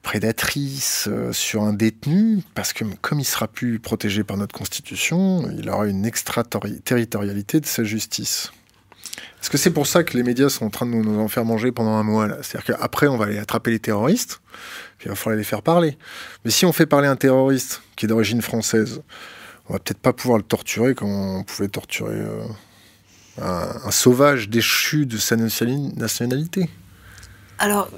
[0.01, 5.49] prédatrice euh, sur un détenu, parce que comme il sera plus protégé par notre Constitution,
[5.57, 8.51] il aura une extraterritorialité de sa justice.
[9.41, 11.45] Est-ce que c'est pour ça que les médias sont en train de nous en faire
[11.45, 14.41] manger pendant un mois C'est-à-dire qu'après, on va aller attraper les terroristes,
[14.97, 15.97] puis il va falloir les faire parler.
[16.43, 19.01] Mais si on fait parler un terroriste qui est d'origine française,
[19.69, 22.43] on va peut-être pas pouvoir le torturer comme on pouvait torturer euh,
[23.41, 26.69] un, un, sauvage déchu de sa nationalité.
[27.59, 27.89] Alors,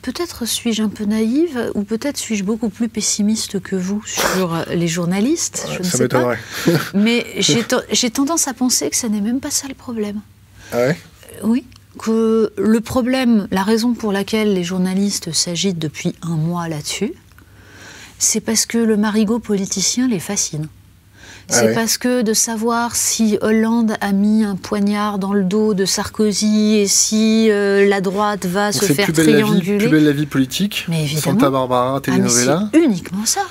[0.00, 4.88] Peut-être suis-je un peu naïve ou peut-être suis-je beaucoup plus pessimiste que vous sur les
[4.88, 5.66] journalistes.
[5.70, 6.34] je ne ça sais pas.
[6.94, 10.20] Mais j'ai tendance à penser que ce n'est même pas ça le problème.
[10.72, 10.96] Ah ouais?
[11.42, 11.66] Euh, Oui.
[11.98, 17.12] Que le problème, la raison pour laquelle les journalistes s'agitent depuis un mois là-dessus,
[18.18, 20.68] c'est parce que le marigot politicien les fascine.
[21.50, 25.74] Ah c'est parce que de savoir si Hollande a mis un poignard dans le dos
[25.74, 29.78] de Sarkozy et si euh, la droite va se faire plus trianguler.
[29.78, 30.86] plus belle la vie politique.
[30.88, 31.22] Mais évidemment.
[31.22, 32.70] Santa Barbara, telenovela.
[32.72, 33.42] Ah, uniquement ça.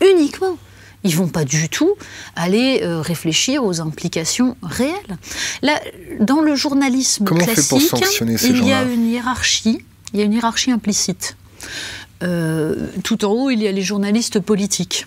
[0.00, 0.56] Uniquement.
[1.04, 1.94] Ils vont pas du tout
[2.36, 5.18] aller euh, réfléchir aux implications réelles.
[5.62, 5.80] Là,
[6.20, 9.84] dans le journalisme Comment classique, on fait pour sanctionner ces il y a une hiérarchie.
[10.12, 11.36] Il y a une hiérarchie implicite.
[12.22, 15.06] Euh, tout en haut, il y a les journalistes politiques.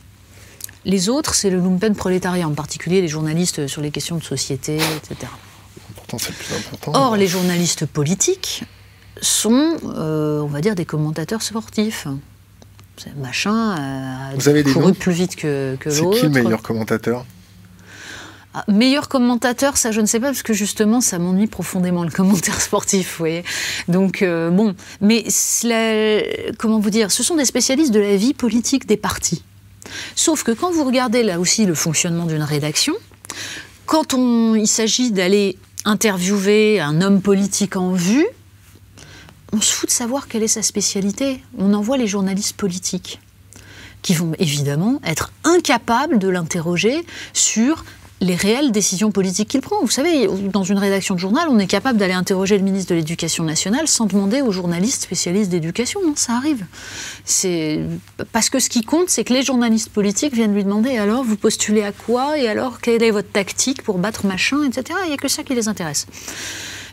[0.85, 4.75] Les autres, c'est le lumpen prolétariat, en particulier les journalistes sur les questions de société,
[4.75, 5.31] etc.
[5.95, 6.91] Pourtant, c'est le plus important.
[6.93, 8.63] Or, les journalistes politiques
[9.19, 12.07] sont, euh, on va dire, des commentateurs sportifs.
[13.17, 16.13] Machin a Vous avez couru plus vite que, que l'autre.
[16.13, 17.25] C'est qui le meilleur commentateur?
[18.53, 22.11] Ah, meilleur commentateur, ça je ne sais pas, parce que justement ça m'ennuie profondément le
[22.19, 23.43] commentaire sportif, vous voyez.
[23.89, 25.25] Donc euh, bon, mais
[26.57, 29.43] comment vous dire, ce sont des spécialistes de la vie politique des partis.
[30.15, 32.93] Sauf que quand vous regardez là aussi le fonctionnement d'une rédaction,
[33.85, 38.25] quand il s'agit d'aller interviewer un homme politique en vue,
[39.53, 41.41] on se fout de savoir quelle est sa spécialité.
[41.57, 43.19] On envoie les journalistes politiques
[44.01, 47.85] qui vont évidemment être incapables de l'interroger sur
[48.25, 49.79] les réelles décisions politiques qu'il prend.
[49.81, 52.95] Vous savez, dans une rédaction de journal, on est capable d'aller interroger le ministre de
[52.95, 56.01] l'Éducation nationale sans demander aux journalistes spécialistes d'éducation.
[56.03, 56.65] Non, ça arrive.
[58.31, 61.37] Parce que ce qui compte, c'est que les journalistes politiques viennent lui demander alors vous
[61.37, 64.97] postulez à quoi et alors quelle est votre tactique pour battre machin, etc.
[65.03, 66.07] Il n'y a que ça qui les intéresse.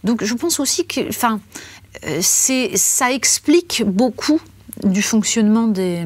[0.04, 1.40] Donc je pense aussi que, enfin,
[2.06, 4.40] euh, ça explique beaucoup
[4.84, 6.02] du fonctionnement des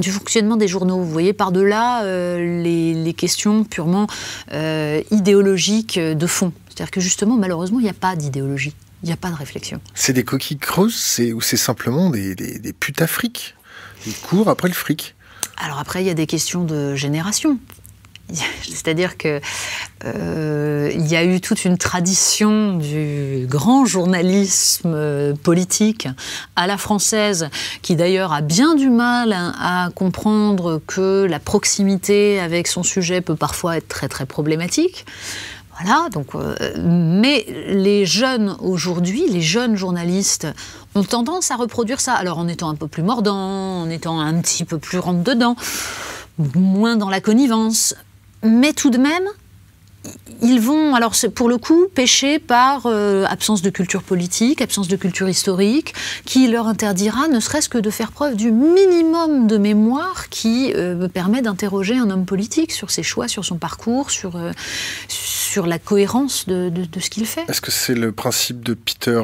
[0.00, 0.98] du fonctionnement des journaux.
[0.98, 4.06] Vous voyez, par-delà euh, les, questions purement
[4.52, 6.52] euh, idéologiques de fond.
[6.68, 9.80] C'est-à-dire que justement, malheureusement, il n'y a pas d'idéologie, il n'y a pas de réflexion.
[9.94, 13.54] C'est des coquilles creuses ou c'est simplement des, des, des putafriques
[14.06, 15.14] Ils courent après le fric
[15.58, 17.58] Alors après, il y a des questions de génération.
[18.62, 19.40] C'est-à-dire que
[20.04, 26.08] euh, il y a eu toute une tradition du grand journalisme euh, politique
[26.56, 27.48] à la française,
[27.82, 33.36] qui d'ailleurs a bien du mal à comprendre que la proximité avec son sujet peut
[33.36, 35.04] parfois être très très problématique.
[35.76, 40.46] Voilà, donc, euh, mais les jeunes aujourd'hui, les jeunes journalistes,
[40.94, 42.14] ont tendance à reproduire ça.
[42.14, 45.56] Alors en étant un peu plus mordant, en étant un petit peu plus rentre-dedans,
[46.38, 47.96] moins dans la connivence.
[48.44, 49.24] Mais tout de même,
[50.42, 54.96] ils vont, alors pour le coup, pêcher par euh, absence de culture politique, absence de
[54.96, 55.94] culture historique,
[56.26, 61.08] qui leur interdira ne serait-ce que de faire preuve du minimum de mémoire qui euh,
[61.08, 64.52] permet d'interroger un homme politique sur ses choix, sur son parcours, sur, euh,
[65.08, 67.44] sur la cohérence de, de ce qu'il fait.
[67.48, 69.22] Est-ce que c'est le principe de Peter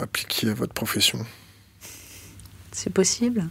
[0.00, 1.26] appliqué à votre profession?
[2.72, 3.48] C'est possible.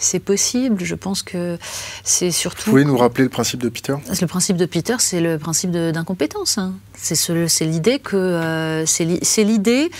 [0.00, 0.82] C'est possible.
[0.82, 1.58] Je pense que
[2.02, 2.62] c'est surtout.
[2.64, 3.94] Vous pouvez nous rappeler le principe de Peter?
[4.20, 6.58] Le principe de Peter, c'est le principe d'incompétence.
[6.58, 6.74] Hein.
[6.96, 9.90] C'est l'idée que euh, c'est l'idée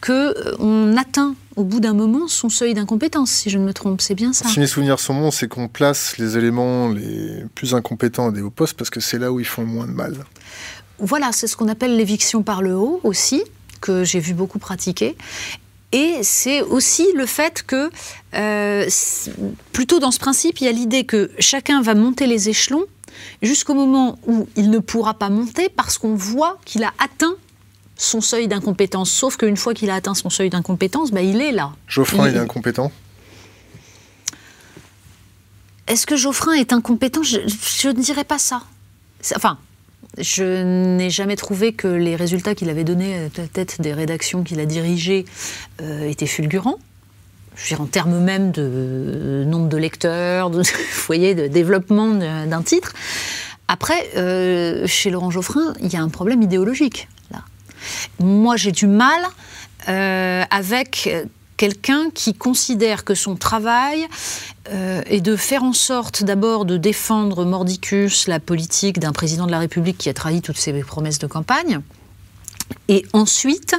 [0.00, 3.74] que euh, on atteint au bout d'un moment son seuil d'incompétence, si je ne me
[3.74, 4.00] trompe.
[4.00, 4.48] C'est bien ça.
[4.48, 8.40] Si mes souvenirs sont bons, c'est qu'on place les éléments les plus incompétents à des
[8.40, 10.16] hauts postes parce que c'est là où ils font le moins de mal.
[10.98, 13.42] Voilà, c'est ce qu'on appelle l'éviction par le haut aussi
[13.82, 15.16] que j'ai vu beaucoup pratiquer.
[15.92, 17.90] Et c'est aussi le fait que,
[18.34, 18.88] euh,
[19.72, 22.84] plutôt dans ce principe, il y a l'idée que chacun va monter les échelons
[23.42, 27.34] jusqu'au moment où il ne pourra pas monter parce qu'on voit qu'il a atteint
[27.96, 29.10] son seuil d'incompétence.
[29.10, 31.72] Sauf qu'une fois qu'il a atteint son seuil d'incompétence, bah, il est là.
[31.88, 32.92] Geoffrin, il, est incompétent?
[35.88, 37.24] Est-ce que Geoffrin est incompétent?
[37.24, 38.62] Je, je ne dirais pas ça.
[39.34, 39.58] Enfin,
[40.18, 44.42] je n'ai jamais trouvé que les résultats qu'il avait donnés à la tête des rédactions
[44.42, 45.24] qu'il a dirigées
[45.80, 46.78] euh, étaient fulgurants.
[47.54, 50.62] Je veux dire, en termes même de nombre de lecteurs, de,
[51.06, 52.92] voyez, de développement d'un titre.
[53.68, 57.08] Après, euh, chez Laurent Geoffrin, il y a un problème idéologique.
[57.30, 57.42] Là.
[58.18, 59.22] Moi, j'ai du mal
[59.88, 61.08] euh, avec
[61.60, 64.06] quelqu'un qui considère que son travail
[64.70, 69.50] euh, est de faire en sorte d'abord de défendre mordicus la politique d'un président de
[69.50, 71.80] la République qui a trahi toutes ses promesses de campagne,
[72.88, 73.76] et ensuite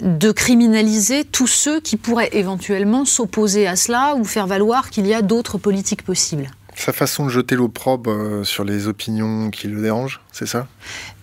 [0.00, 5.14] de criminaliser tous ceux qui pourraient éventuellement s'opposer à cela ou faire valoir qu'il y
[5.14, 6.50] a d'autres politiques possibles.
[6.84, 10.66] Sa façon de jeter l'opprobre euh, sur les opinions qui le dérangent, c'est ça?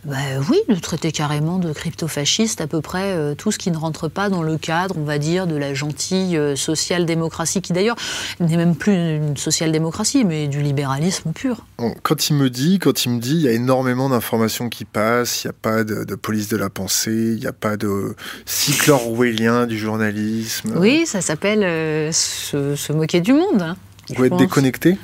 [0.06, 0.16] Bah,
[0.50, 4.08] Oui, de traiter carrément de crypto-fasciste à peu près euh, tout ce qui ne rentre
[4.08, 7.98] pas dans le cadre, on va dire, de la gentille euh, social-démocratie, qui d'ailleurs
[8.40, 11.66] n'est même plus une social-démocratie, mais du libéralisme pur.
[12.04, 15.44] Quand il me dit, quand il me dit, il y a énormément d'informations qui passent,
[15.44, 18.92] il n'y a pas de, police de la pensée, il n'y a pas de cycle
[18.92, 20.78] orwellien du journalisme.
[20.78, 23.62] Oui, ça s'appelle se, moquer du monde.
[23.62, 23.76] Hein,
[24.18, 24.98] Ou être déconnecté?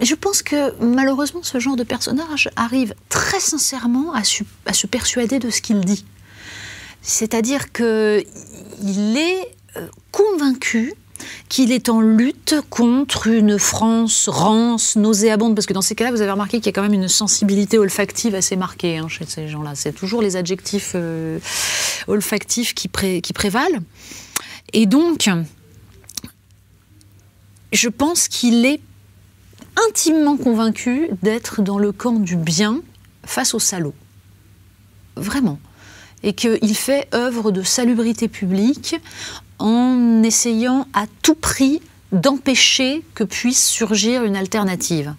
[0.00, 5.50] Je pense que malheureusement, ce genre de personnage arrive très sincèrement à, se persuader de
[5.50, 6.04] ce qu'il dit.
[7.02, 7.86] C'est-à-dire qu'il
[9.16, 10.94] est euh, convaincu
[11.50, 16.22] qu'il est en lutte contre une France rance, nauséabonde, parce que dans ces cas-là, vous
[16.22, 19.48] avez remarqué qu'il y a quand même une sensibilité olfactive assez marquée hein, chez ces
[19.48, 19.74] gens-là.
[19.74, 21.38] C'est toujours les adjectifs euh,
[22.08, 22.88] olfactifs qui,
[23.20, 23.80] qui prévalent.
[24.72, 25.28] Et donc,
[27.72, 28.80] je pense qu'il est
[29.88, 32.80] intimement convaincu d'être dans le camp du bien
[33.24, 33.94] face au salaud.
[35.16, 35.58] Vraiment.
[36.22, 38.96] Et qu'il fait œuvre de salubrité publique
[39.58, 41.80] en essayant à tout prix
[42.12, 45.14] d'empêcher que puisse surgir une alternative.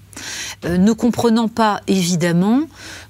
[0.65, 2.62] Euh, ne comprenant pas évidemment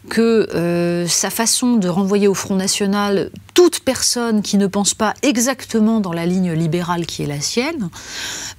[0.10, 5.14] que euh, sa façon de renvoyer au Front National toute personne qui ne pense pas
[5.22, 7.90] exactement dans la ligne libérale qui est la sienne,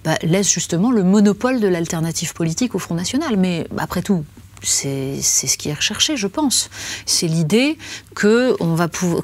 [0.05, 3.37] bah, laisse justement le monopole de l'alternative politique au Front National.
[3.37, 4.25] Mais après tout,
[4.63, 6.71] c'est ce qui est recherché, je pense.
[7.07, 7.79] C'est l'idée
[8.15, 8.77] qu'on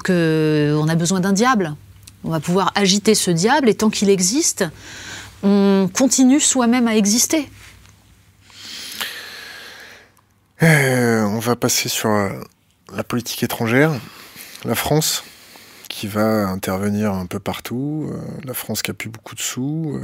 [0.03, 1.75] que a besoin d'un diable.
[2.23, 4.65] On va pouvoir agiter ce diable et tant qu'il existe,
[5.43, 7.49] on continue soi-même à exister.
[10.61, 12.29] Euh, on va passer sur euh,
[12.93, 13.93] la politique étrangère.
[14.65, 15.23] La France,
[15.87, 18.09] qui va intervenir un peu partout.
[18.11, 19.99] Euh, la France qui a plus beaucoup de sous.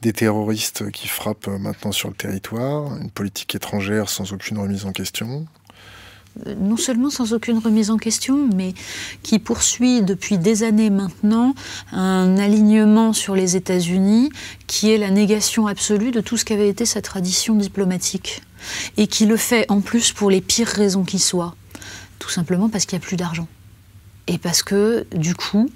[0.00, 2.96] des terroristes qui frappent maintenant sur le territoire.
[2.96, 5.46] Une politique étrangère sans aucune remise en question
[6.58, 8.74] non seulement sans aucune remise en question, mais
[9.22, 11.54] qui poursuit depuis des années maintenant
[11.92, 14.30] un alignement sur les États-Unis
[14.66, 18.42] qui est la négation absolue de tout ce qu'avait été sa tradition diplomatique.
[18.96, 21.56] Et qui le fait en plus pour les pires raisons qui soient.
[22.20, 23.48] Tout simplement parce qu'il n'y a plus d'argent.
[24.28, 25.68] Et parce que, du coup,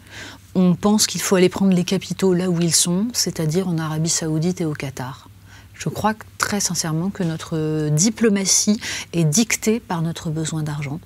[0.55, 4.09] on pense qu'il faut aller prendre les capitaux là où ils sont, c'est-à-dire en Arabie
[4.09, 5.29] saoudite et au Qatar.
[5.79, 8.81] Je crois très sincèrement que notre diplomatie
[9.13, 11.01] est dictée par notre besoin d'argent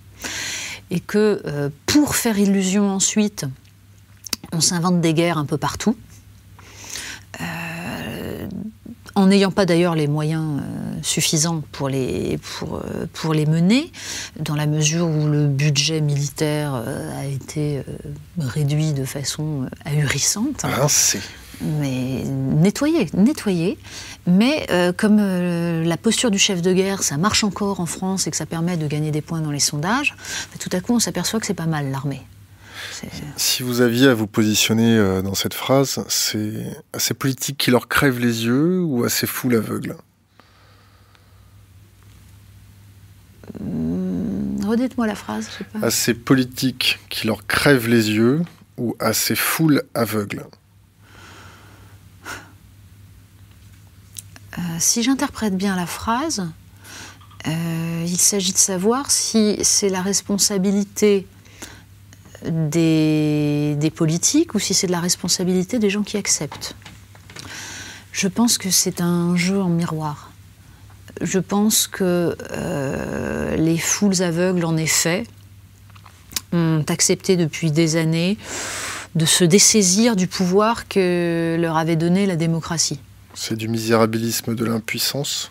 [0.90, 3.46] et que euh, pour faire illusion ensuite,
[4.52, 5.96] on s'invente des guerres un peu partout.
[7.40, 8.46] Euh,
[9.14, 13.90] en n'ayant pas d'ailleurs les moyens euh, suffisants pour les, pour, pour, les mener,
[14.38, 17.82] dans la mesure où le budget militaire a été
[18.38, 20.62] réduit de façon ahurissante.
[20.62, 21.20] Rincé.
[21.60, 23.78] Mais nettoyé, nettoyé.
[24.26, 28.26] Mais euh, comme euh, la posture du chef de guerre, ça marche encore en France
[28.26, 30.14] et que ça permet de gagner des points dans les sondages,
[30.52, 32.22] bah, tout à coup on s'aperçoit que c'est pas mal l'armée.
[33.36, 37.88] Si vous aviez à vous positionner euh, dans cette phrase, c'est assez politique qui leur
[37.88, 39.96] crève les yeux ou assez fou l'aveugle?
[43.60, 45.48] Hum, Redites-moi la phrase.
[45.50, 45.86] Je sais pas.
[45.86, 48.42] Assez politique qui leur crève les yeux
[48.76, 50.40] ou assez foule aveugle?
[50.40, 50.59] Euh,
[54.78, 56.46] si j'interprète bien la phrase,
[57.46, 61.26] euh, il s'agit de savoir si c'est la responsabilité
[62.44, 66.74] des, politiques ou si c'est de la responsabilité des gens qui acceptent.
[68.12, 70.30] Je pense que c'est un jeu en miroir.
[71.20, 75.24] Je pense que euh, les foules aveugles, en effet,
[76.52, 78.38] ont accepté depuis des années
[79.14, 83.00] de se dessaisir du pouvoir que leur avait donné la démocratie.
[83.42, 85.50] C'est du misérabilisme de l'impuissance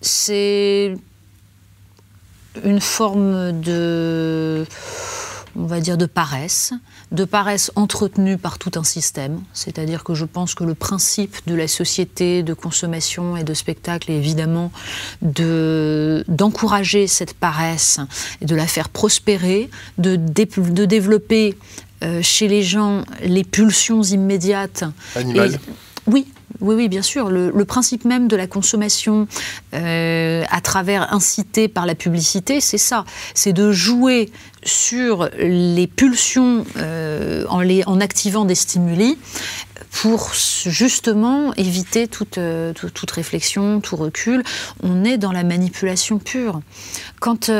[0.00, 0.94] C'est
[2.64, 4.64] une forme de,
[5.56, 6.72] on va dire, de paresse,
[7.10, 9.40] de paresse entretenue par tout un système.
[9.52, 14.12] C'est-à-dire que je pense que le principe de la société de consommation et de spectacle
[14.12, 14.70] est évidemment
[15.20, 17.98] d'encourager cette paresse
[18.40, 21.58] et de la faire prospérer, de, de développer
[22.04, 24.84] euh, chez les gens les pulsions immédiates.
[25.16, 25.58] Animales.
[26.06, 26.28] oui,
[26.60, 27.30] oui, oui, bien sûr.
[27.30, 29.28] Le, principe même de la consommation
[29.74, 33.04] euh, à travers incité par la publicité, c'est ça.
[33.34, 34.30] C'est de jouer
[34.64, 39.18] sur les pulsions euh, en, en activant des stimuli
[39.90, 44.42] pour justement éviter toute, euh, toute, réflexion, tout recul.
[44.82, 46.60] On est dans la manipulation pure.
[47.20, 47.50] Quand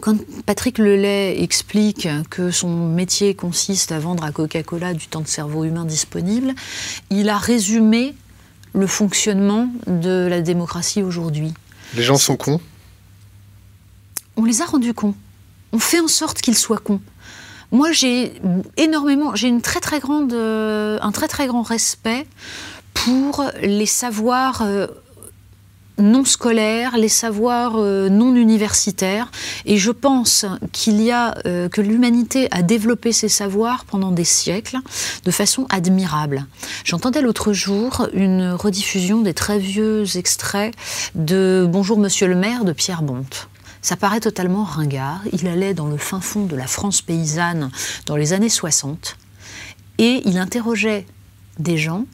[0.00, 5.26] quand Patrick Lelay explique que son métier consiste à vendre à Coca-Cola du temps de
[5.26, 6.54] cerveau humain disponible,
[7.10, 8.14] il a résumé
[8.72, 11.52] le fonctionnement de la démocratie aujourd'hui.
[11.94, 12.60] Les gens sont cons?
[14.36, 15.14] On les a rendus cons.
[15.72, 17.00] On fait en sorte qu'ils soient cons.
[17.72, 18.32] Moi, j'ai
[18.76, 22.26] énormément, j'ai une très très grande, euh, un très très grand respect
[22.94, 24.86] pour les savoirs euh,
[25.98, 29.30] non scolaires, les savoirs euh, non universitaires.
[29.64, 34.24] Et je pense qu'il y a euh, que l'humanité a développé ces savoirs pendant des
[34.24, 34.78] siècles
[35.24, 36.46] de façon admirable.
[36.84, 40.74] J'entendais l'autre jour une rediffusion des très vieux extraits
[41.14, 43.48] de Bonjour Monsieur le maire de Pierre Bonte.
[43.82, 45.20] Ça paraît totalement ringard.
[45.32, 47.70] Il allait dans le fin fond de la France paysanne
[48.06, 49.16] dans les années 60
[49.98, 51.06] et il interrogeait
[51.58, 52.04] des gens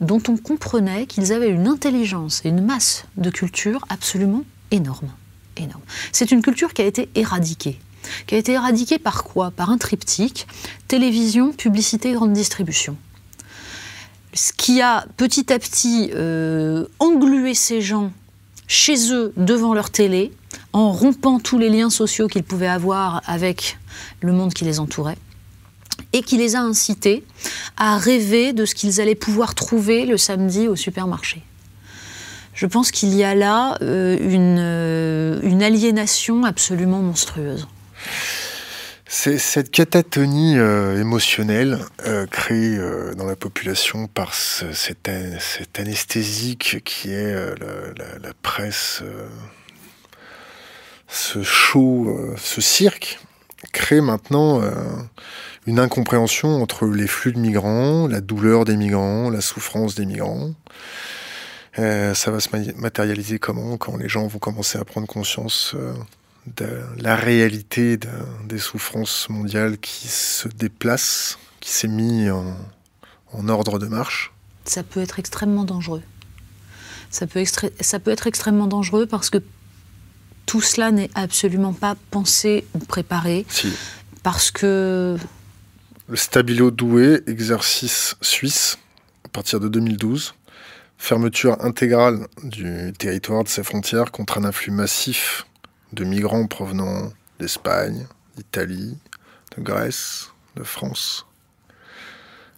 [0.00, 5.10] dont on comprenait qu'ils avaient une intelligence et une masse de culture absolument énorme.
[6.12, 7.78] C'est une culture qui a été éradiquée.
[8.26, 9.50] Qui a été éradiquée par quoi?
[9.50, 10.46] Par un triptyque,
[10.86, 12.96] télévision, publicité, grande distribution.
[14.34, 18.12] Ce qui a petit à petit euh, englué ces gens
[18.66, 20.32] chez eux devant leur télé,
[20.72, 23.78] en rompant tous les liens sociaux qu'ils pouvaient avoir avec
[24.20, 25.18] le monde qui les entourait
[26.12, 27.24] et qui les a incités
[27.76, 31.42] à rêver de ce qu'ils allaient pouvoir trouver le samedi au supermarché.
[32.58, 37.68] Je pense qu'il y a là euh, une, euh, une, aliénation absolument monstrueuse.
[39.06, 41.78] Cette catatonie euh, émotionnelle
[42.32, 42.76] créée
[43.16, 45.08] dans la population par cet,
[45.78, 49.04] anesthésique qui est la, la, presse,
[51.06, 53.20] ce show, ce cirque,
[53.72, 54.60] crée maintenant
[55.68, 60.54] une incompréhension entre les flux de migrants, la douleur des migrants, la souffrance des migrants.
[61.78, 62.48] Euh, ça va se
[62.80, 65.92] matérialiser comment Quand les gens vont commencer à prendre conscience euh,
[66.56, 67.98] de la réalité
[68.48, 74.32] des souffrances mondiales qui se déplacent, qui s'est mis en, ordre de marche?
[74.64, 76.02] Ça peut être extrêmement dangereux.
[77.10, 77.44] Ça peut,
[77.80, 79.38] ça peut être extrêmement dangereux parce que
[80.46, 83.44] tout cela n'est absolument pas pensé ou préparé.
[83.50, 83.70] Si.
[84.22, 85.18] Parce que
[86.08, 88.78] le Stabilo Douai, exercice suisse,
[89.24, 90.34] à partir de 2012.
[90.96, 95.46] Fermeture intégrale du territoire de ses frontières contre un afflux massif
[95.92, 98.06] de migrants provenant d'Espagne,
[98.36, 98.96] d'Italie,
[99.56, 101.26] de Grèce, de France.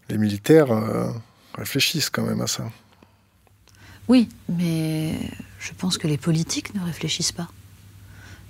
[0.09, 1.11] Les militaires euh,
[1.55, 2.71] réfléchissent quand même à ça.
[4.09, 5.15] Oui, mais
[5.59, 7.49] je pense que les politiques ne réfléchissent pas.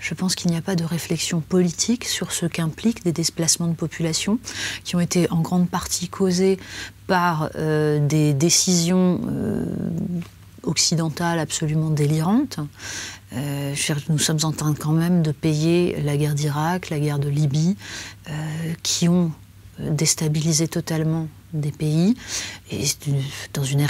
[0.01, 3.75] Je pense qu'il n'y a pas de réflexion politique sur ce qu'impliquent des déplacements de
[3.75, 4.39] population
[4.83, 6.59] qui ont été en grande partie causés
[7.07, 9.65] par euh, des décisions euh,
[10.63, 12.61] occidentales absolument délirantes.
[13.35, 13.75] Euh,
[14.09, 17.77] nous sommes en train quand même de payer la guerre d'Irak, la guerre de Libye,
[18.83, 19.33] qui ont
[19.79, 22.15] déstabilisé totalement des pays
[22.71, 22.85] et
[23.53, 23.87] dans une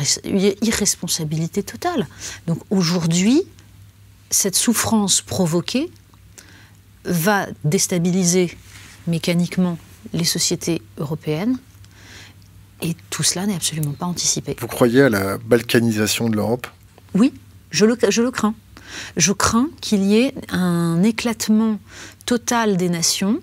[0.63, 2.07] irresponsabilité totale.
[2.47, 3.43] Donc aujourd'hui,
[4.31, 5.91] cette souffrance provoquée
[7.05, 8.57] va déstabiliser
[9.07, 9.79] mécaniquement
[10.13, 11.59] les sociétés européennes.
[12.83, 14.57] Et tout cela n'est absolument pas anticipé.
[14.59, 16.67] Vous croyez à la balkanisation de l'Europe?
[17.15, 17.35] Oui,
[17.71, 18.55] je le, je le crains.
[19.17, 21.79] Je crains qu'il y ait un éclatement
[22.27, 23.41] total des nations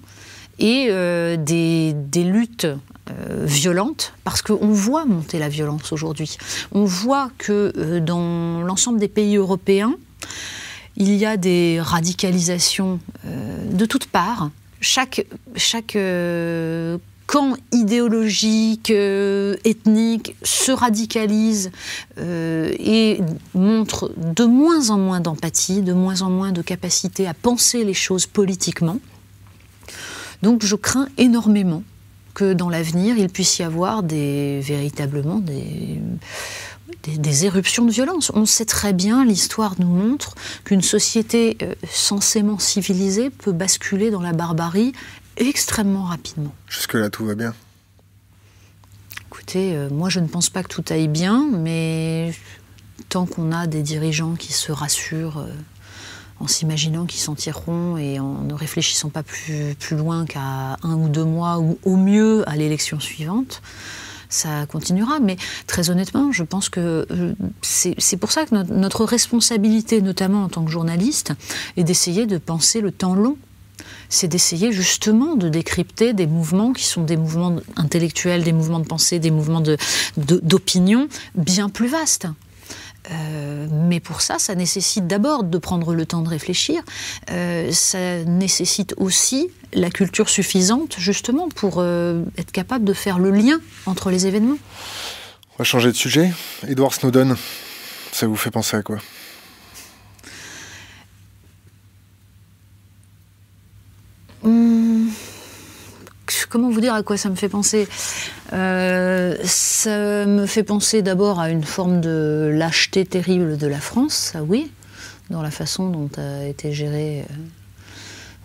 [0.59, 6.37] et euh, des, des, luttes euh, violentes, parce qu'on voit monter la violence aujourd'hui.
[6.71, 9.95] On voit que euh, dans l'ensemble des pays européens,
[10.97, 14.49] il y a des radicalisations euh, de toutes parts.
[14.81, 15.25] Chaque,
[15.55, 21.71] chaque euh, camp idéologique, euh, ethnique se radicalise
[22.19, 23.19] et
[23.53, 27.93] montre de moins en moins d'empathie, de moins en moins de capacité à penser les
[27.93, 28.99] choses politiquement.
[30.41, 31.83] Donc je crains énormément
[32.33, 35.99] que dans l'avenir, il puisse y avoir des, véritablement des,
[37.03, 38.31] des, éruptions de violence.
[38.33, 44.21] On sait très bien, l'histoire nous montre qu'une société euh, censément civilisée peut basculer dans
[44.21, 44.93] la barbarie
[45.37, 46.53] extrêmement rapidement.
[46.67, 47.53] Jusque-là, tout va bien
[49.27, 52.33] Écoutez, euh, moi je ne pense pas que tout aille bien, mais
[53.09, 55.51] tant qu'on a des dirigeants qui se rassurent euh,
[56.39, 60.95] en s'imaginant qu'ils s'en tireront et en ne réfléchissant pas plus, plus loin qu'à un
[60.95, 63.61] ou deux mois ou au mieux à l'élection suivante,
[64.29, 65.19] ça continuera.
[65.19, 70.49] Mais très honnêtement, je pense que euh, c'est pour ça que notre responsabilité, notamment en
[70.49, 71.33] tant que journaliste,
[71.75, 73.37] est d'essayer de penser le temps long
[74.09, 78.87] c'est d'essayer justement de décrypter des mouvements qui sont des mouvements intellectuels, des mouvements de
[78.87, 79.61] pensée, des mouvements
[80.17, 82.27] d'opinion bien plus vastes.
[83.11, 86.81] Euh, mais pour ça, ça nécessite d'abord de prendre le temps de réfléchir.
[87.31, 93.31] Euh, ça nécessite aussi la culture suffisante, justement, pour euh, être capable de faire le
[93.31, 94.57] lien entre les événements.
[95.53, 96.31] On va changer de sujet.
[96.67, 97.35] Edward Snowden,
[98.11, 98.97] ça vous fait penser à quoi?
[104.43, 104.76] Hum,
[106.49, 107.87] Comment vous dire à quoi ça me fait penser?
[108.53, 114.13] Euh, Ça me fait penser d'abord à une forme de lâcheté terrible de la France,
[114.13, 114.71] ça oui,
[115.29, 117.33] dans la façon dont a été géré euh,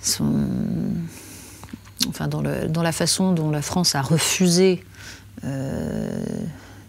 [0.01, 0.35] son.
[2.09, 4.83] Enfin, dans, le, dans, la façon dont la France a refusé
[5.45, 6.25] euh,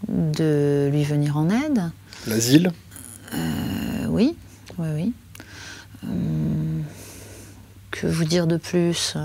[0.08, 1.92] de lui venir en aide.
[2.26, 2.72] L'asile?
[4.08, 4.36] Oui,
[4.78, 5.12] oui, oui.
[7.92, 9.16] que vous dire de plus?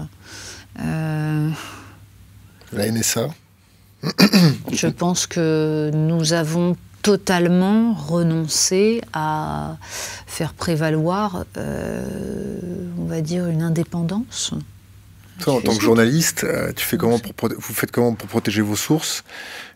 [2.73, 3.29] La NSA
[4.71, 9.77] Je pense que nous avons totalement renoncé à
[10.27, 12.03] faire prévaloir, euh,
[12.97, 14.53] on va dire, une indépendance.
[15.39, 18.61] Toi, en tant que journaliste, euh, tu fais comment pour, vous faites comment pour protéger
[18.61, 19.23] vos sources?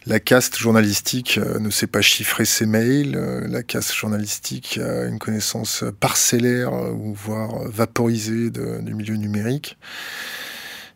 [0.06, 3.14] La caste journalistique euh, ne sait pas chiffrer ses mails.
[3.50, 9.78] la caste journalistique a une connaissance parcellaire ou voire vaporisée du milieu numérique.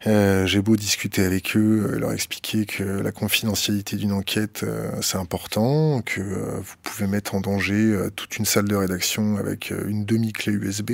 [0.05, 4.91] Euh, j'ai beau discuter avec eux, euh, leur expliquer que la confidentialité d'une enquête, euh,
[5.01, 10.05] c'est important, que vous pouvez mettre en danger toute une salle de rédaction avec une
[10.05, 10.91] demi-clé USB.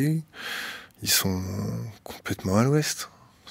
[1.02, 1.42] Ils sont
[2.04, 3.10] complètement à l'ouest.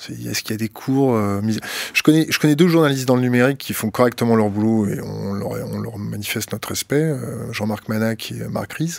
[0.09, 3.59] Est-ce qu'il y a des cours je, connais, je connais deux journalistes dans le numérique
[3.59, 7.15] qui font correctement leur boulot et on leur, on leur manifeste notre respect,
[7.53, 8.99] Jean-Marc Manac et Marc Ries.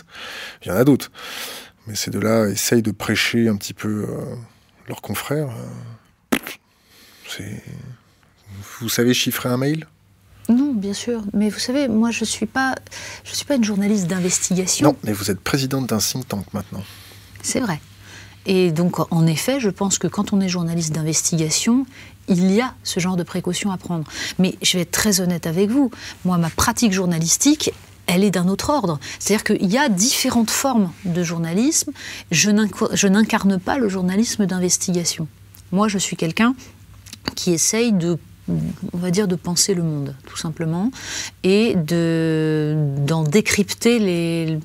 [0.62, 1.10] Il y en a d'autres.
[1.86, 4.06] Mais ces deux-là essayent de prêcher un petit peu
[4.88, 5.50] leurs confrères.
[8.80, 9.86] Vous savez chiffrer un mail?
[10.48, 11.22] Non, bien sûr.
[11.32, 12.74] Mais vous savez, moi, je ne suis, pas,
[13.24, 14.88] je suis pas une journaliste d'investigation.
[14.88, 16.82] Non, mais vous êtes présidente d'un think tank maintenant.
[17.42, 17.80] C'est vrai.
[18.46, 21.86] Et donc, en effet, je pense que quand on est journaliste d'investigation,
[22.28, 24.06] il y a ce genre de précautions à prendre.
[24.38, 25.90] Mais je vais être très honnête avec vous.
[26.26, 27.72] Moi, ma pratique journalistique,
[28.06, 29.00] elle est d'un autre ordre.
[29.18, 31.92] C'est-à-dire qu'il y a différentes formes de journalisme.
[32.30, 35.26] Je n'incarne pas le journalisme d'investigation.
[35.72, 36.54] Moi, je suis quelqu'un
[37.34, 38.18] qui essaye de
[38.48, 40.90] on va dire de penser le monde, tout simplement,
[41.44, 44.58] et d'en décrypter les,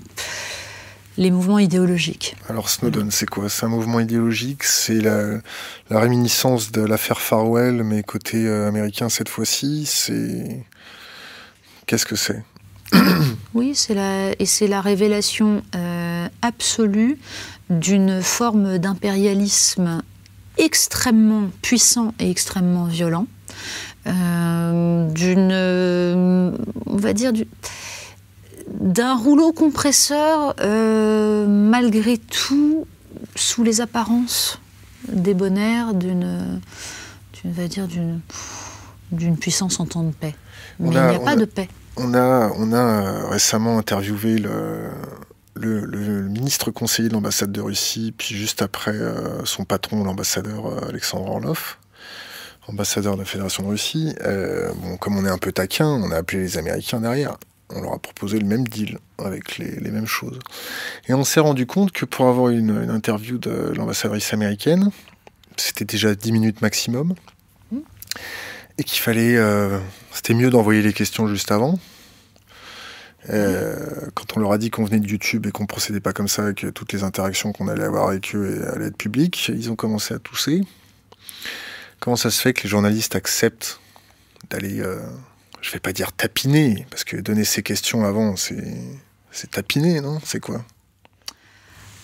[1.20, 2.36] les mouvements idéologiques.
[2.50, 3.50] Alors Snowden, c'est quoi?
[3.50, 5.42] C'est un mouvement idéologique C'est la,
[5.90, 10.66] réminiscence de l'affaire Farwell, mais côté euh, américain cette fois-ci C'est...
[11.86, 12.44] Qu'est-ce que c'est?
[13.54, 17.18] Oui, c'est la, et c'est la révélation euh, absolue
[17.70, 20.02] d'une forme d'impérialisme
[20.60, 23.26] extrêmement puissant et extrêmement violent,
[24.08, 25.52] euh, d'une,
[26.86, 27.32] on va dire,
[28.70, 30.56] d'un rouleau compresseur
[31.48, 32.86] malgré tout
[33.36, 34.60] sous les apparences
[35.08, 36.62] débonnaires d'une,
[37.46, 38.20] va dire d'une,
[39.12, 40.36] d'une puissance en temps de paix.
[40.80, 41.68] Mais il n'y a pas de paix.
[41.98, 44.92] On a, on a euh, récemment interviewé le,
[45.60, 50.90] le, ministre conseiller de l'ambassade de Russie, puis juste après euh, son patron, l'ambassadeur euh,
[50.90, 51.78] Alexandre Orlov,
[52.68, 54.16] ambassadeur de la Fédération de Russie.
[54.82, 57.38] bon, comme on est un peu taquin, on a appelé les Américains derrière.
[57.72, 60.40] On leur a proposé le même deal avec les, mêmes choses.
[61.08, 64.90] Et on s'est rendu compte que pour avoir une, une interview de l'ambassadrice américaine,
[65.58, 67.14] c'était déjà 10 minutes maximum.
[67.72, 67.78] Mmh.
[68.80, 69.38] Et qu'il fallait
[70.12, 71.80] c'était mieux d'envoyer les questions juste avant.
[73.30, 76.30] Euh, quand on leur a dit qu'on venait de YouTube et qu'on procédait pas comme
[76.30, 79.76] ça, que toutes les interactions qu'on allait avoir avec eux allaient être publiques, ils ont
[79.76, 80.62] commencé à tousser.
[82.00, 83.82] Comment ça se fait que les journalistes acceptent
[84.50, 85.00] d'aller, euh,
[85.62, 88.78] je vais pas dire tapiner, parce que donner ces questions avant, c'est,
[89.32, 90.20] c'est tapiner, non?
[90.24, 90.64] C'est quoi?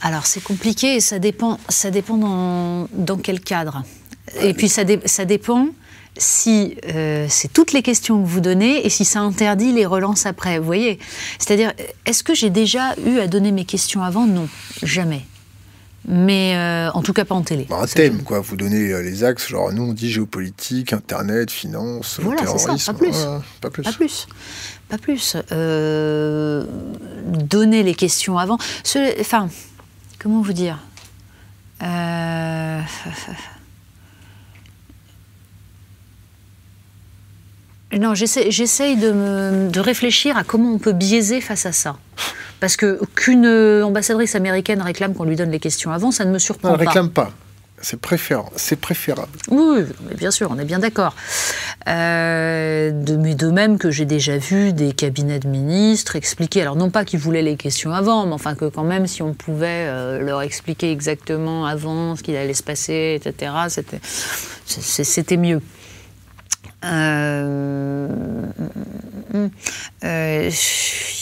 [0.01, 3.83] Alors c'est compliqué et ça dépend, ça dépend dans, dans quel cadre.
[4.41, 5.69] Et puis ça, ça dépend
[6.17, 10.25] si euh, c'est toutes les questions que vous donnez et si ça interdit les relances
[10.25, 10.59] après.
[10.59, 10.99] Vous voyez
[11.39, 11.73] C'est-à-dire,
[12.05, 14.25] est-ce que j'ai déjà eu à donner mes questions avant?
[14.25, 14.47] Non,
[14.83, 15.25] jamais.
[16.07, 17.65] Mais euh, en tout cas pas en télé.
[17.67, 18.39] Bah, un thème, quoi.
[18.39, 22.77] Vous donnez euh, les axes, genre nous on dit géopolitique, internet, finance, voilà, terrorisme.
[22.77, 23.17] Ça, pas plus.
[23.59, 23.83] pas plus.
[23.83, 24.27] Pas plus.
[24.87, 25.35] Pas plus.
[27.49, 28.59] donner les questions avant.
[29.19, 29.49] Enfin,
[30.19, 30.77] comment vous dire?
[37.99, 41.97] Non, j'essaye de, de, réfléchir à comment on peut biaiser face à ça.
[42.59, 43.47] Parce que qu'une
[43.83, 46.75] ambassadrice américaine réclame qu'on lui donne les questions avant, ça ne me surprend pas.
[46.75, 47.31] Elle ne réclame pas.
[47.81, 48.49] C'est préférable.
[48.55, 49.31] C'est préférable.
[49.49, 49.83] Oui,
[50.17, 51.13] bien sûr, on est bien d'accord.
[51.87, 56.77] Euh, de, mais de même que j'ai déjà vu des cabinets de ministres expliquer, alors
[56.77, 59.87] non pas qu'ils voulaient les questions avant, mais enfin que quand même, si on pouvait
[59.87, 63.51] euh, leur expliquer exactement avant ce qu'il allait se passer, etc.,
[64.65, 65.61] c'était mieux.
[66.85, 68.07] Euh,
[70.03, 70.49] euh,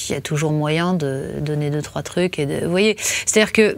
[0.09, 3.77] il y a toujours moyen de donner deux trois trucs et de, voyez, c'est-à-dire que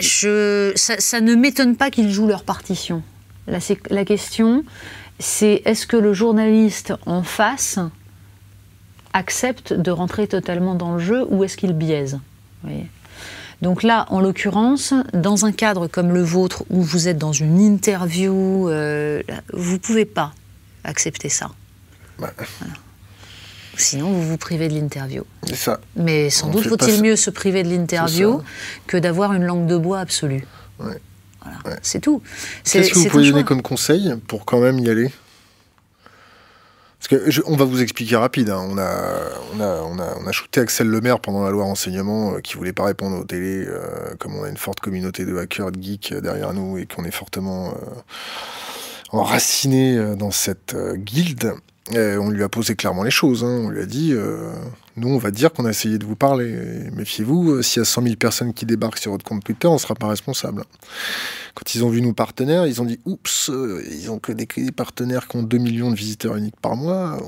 [0.00, 3.02] je, ça, ne m'étonne pas qu'ils jouent leur partition.
[3.46, 3.58] La,
[3.90, 4.64] la question,
[5.18, 7.78] c'est est-ce que le journaliste en face
[9.12, 12.18] accepte de rentrer totalement dans le jeu ou est-ce qu'il biaise
[13.62, 17.60] donc là, en l'occurrence, dans un cadre comme le vôtre, où vous êtes dans une
[17.60, 20.34] interview, euh, vous ne pouvez pas
[20.82, 21.48] accepter ça.
[23.76, 25.24] Sinon, vous vous privez de l'interview.
[25.46, 25.80] C'est ça.
[25.96, 28.42] Mais sans doute faut-il mieux se priver de l'interview
[28.88, 30.44] que d'avoir une langue de bois absolue.
[30.80, 31.00] Ouais.
[31.62, 31.78] Voilà.
[31.82, 32.20] C'est tout.
[32.64, 35.10] Qu'est-ce que vous pouvez donner comme conseil pour quand même y aller?
[37.02, 38.50] Parce que on va vous expliquer rapide.
[38.50, 38.64] Hein.
[38.68, 42.34] On, a, on, a, on, a, on a shooté Axel Lemaire pendant la loi renseignement
[42.34, 45.36] euh, qui voulait pas répondre aux télé, euh, comme on a une forte communauté de
[45.36, 47.74] hackers de geeks euh, derrière nous et qu'on est fortement
[49.10, 51.54] enraciné dans cette guilde.
[51.90, 53.44] On lui a posé clairement les choses.
[53.44, 53.62] Hein.
[53.64, 54.14] On lui a dit
[54.96, 56.50] nous, on va dire qu'on a essayé de vous parler.
[56.92, 59.78] Méfiez-vous, s'il y a 100 000 personnes qui débarquent sur votre compte Twitter, on ne
[59.78, 60.64] sera pas responsable.
[61.54, 64.46] Quand ils ont vu nos partenaires, ils ont dit oups, euh, ils ont que des,
[64.70, 67.18] partenaires qui ont 2 millions de visiteurs uniques par mois,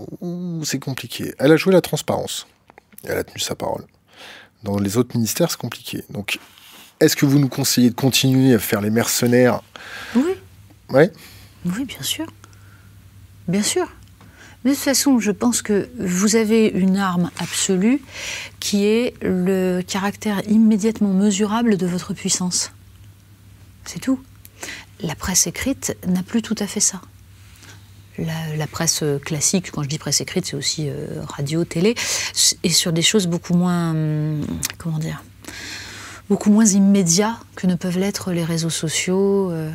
[0.63, 1.35] c'est compliqué.
[1.39, 2.47] Elle a joué la transparence.
[3.05, 3.85] Elle a tenu sa parole.
[4.63, 6.05] Dans les autres ministères, c'est compliqué.
[6.11, 6.39] Donc,
[7.01, 9.63] est-ce que vous nous conseillez de continuer à faire les mercenaires?
[10.15, 10.35] Oui.
[10.91, 11.11] Ouais.
[11.65, 12.27] Oui, bien sûr.
[13.49, 13.87] Bien sûr.
[14.65, 18.01] De toute façon, je pense que vous avez une arme absolue
[18.61, 22.73] qui est le caractère immédiatement mesurable de votre puissance.
[23.85, 24.19] C'est tout.
[25.01, 27.03] La presse écrite n'a plus tout à fait ça.
[28.17, 31.97] La, presse classique, quand je dis presse écrite, c'est aussi euh, radio, télé,
[32.63, 34.47] et sur des choses beaucoup moins, hum,
[34.79, 35.23] comment dire,
[36.31, 39.51] beaucoup moins immédiats que ne peuvent l'être les réseaux sociaux.
[39.51, 39.71] Euh.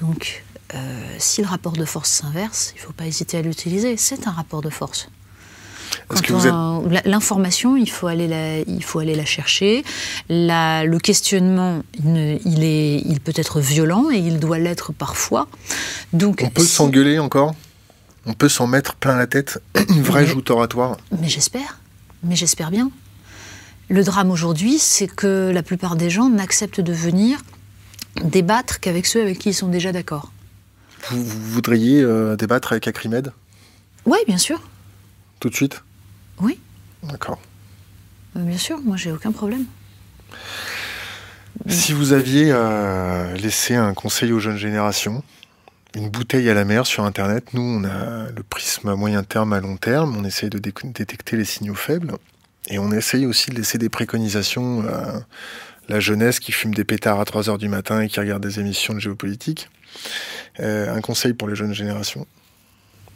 [0.00, 0.44] donc,
[0.74, 0.78] euh,
[1.18, 3.96] si le rapport de force s'inverse, il ne faut pas hésiter à l'utiliser.
[3.96, 5.08] C'est un rapport de force.
[7.04, 9.84] L'information, il, faut aller la, il faut aller la chercher.
[10.28, 15.48] le questionnement, il, est, il peut être violent et il doit l'être parfois.
[16.12, 17.54] Donc, On peut s'engueuler encore?
[18.24, 20.96] On peut s'en mettre plein la tête Une vraie joute oratoire?
[21.20, 21.78] Mais j'espère.
[22.24, 22.90] Mais j'espère bien.
[23.88, 27.38] Le drame aujourd'hui, c'est que la plupart des gens n'acceptent de venir
[28.24, 30.32] débattre qu'avec ceux avec qui ils sont déjà d'accord.
[31.10, 33.32] Vous, voudriez euh, débattre avec Acrimed?
[34.04, 34.60] Oui, bien sûr.
[35.40, 35.82] Tout de suite?
[36.40, 36.58] Oui.
[37.02, 37.40] D'accord.
[38.34, 39.64] bien sûr, moi j'ai aucun problème.
[41.68, 42.54] Si vous aviez
[43.40, 45.22] laissé un conseil aux jeunes générations,
[45.96, 47.54] une bouteille à la mer sur Internet.
[47.54, 50.14] Nous, on a le prisme à moyen terme, à long terme.
[50.16, 52.12] On essaye de détecter les signaux faibles.
[52.68, 55.22] Et on essaye aussi de laisser des préconisations à
[55.88, 58.60] la jeunesse qui fume des pétards à 3 heures du matin et qui regarde des
[58.60, 59.70] émissions de géopolitique.
[60.60, 62.26] Euh, un conseil pour les jeunes générations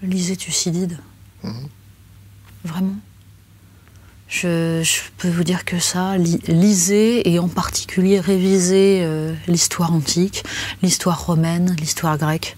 [0.02, 0.98] Lisez Thucydide.
[1.42, 1.68] Mhm.
[2.64, 2.96] Vraiment.
[4.28, 4.82] Je,
[5.18, 10.44] peux vous dire que ça, lisez et en particulier révisez euh, l'histoire antique,
[10.82, 12.56] l'histoire romaine, l'histoire grecque.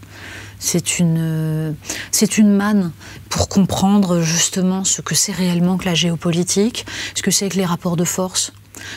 [0.58, 1.74] C'est une,
[2.12, 2.92] c'est une manne
[3.30, 7.64] pour comprendre justement ce que c'est réellement que la géopolitique, ce que c'est que les
[7.64, 8.52] rapports de force.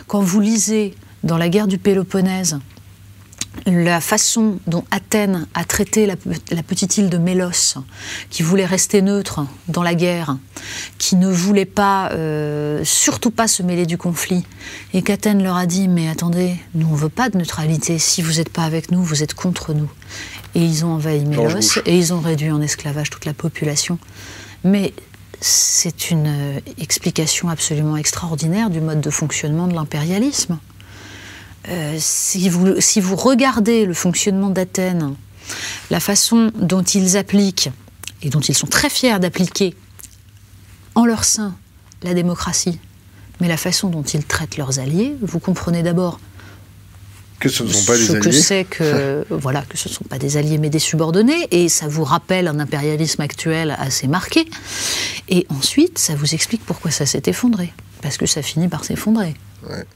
[0.07, 2.59] Quand vous lisez dans la guerre du Péloponnèse
[3.65, 6.15] la façon dont Athènes a traité la,
[6.63, 7.77] petite île de Mélos,
[8.29, 10.37] qui voulait rester neutre dans la guerre,
[10.97, 14.45] qui ne voulait pas, euh, surtout pas se mêler du conflit,
[14.93, 18.33] et qu'Athènes leur a dit Mais attendez, nous on veut pas de neutralité, si vous
[18.33, 19.89] n'êtes pas avec nous, vous êtes contre nous.
[20.53, 23.99] Et ils ont envahi Mélos et ils ont réduit en esclavage toute la population.
[24.63, 24.93] Mais
[25.41, 30.57] c'est une euh, explication absolument extraordinaire du mode de fonctionnement de l'impérialisme.
[31.67, 35.15] Euh, si, vous, si vous regardez le fonctionnement d'Athènes,
[35.89, 37.69] la façon dont ils appliquent,
[38.21, 39.75] et dont ils sont très fiers d'appliquer
[40.95, 41.55] en leur sein
[42.03, 42.79] la démocratie,
[43.41, 46.19] mais la façon dont ils traitent leurs alliés, vous comprenez d'abord
[47.39, 48.19] que ce ne sont pas des alliés.
[48.21, 51.69] que c'est que voilà que ce ne sont pas des alliés mais des subordonnés et
[51.69, 54.45] ça vous rappelle un impérialisme actuel assez marqué
[55.29, 59.33] et ensuite ça vous explique pourquoi ça s'est effondré parce que ça finit par s'effondrer.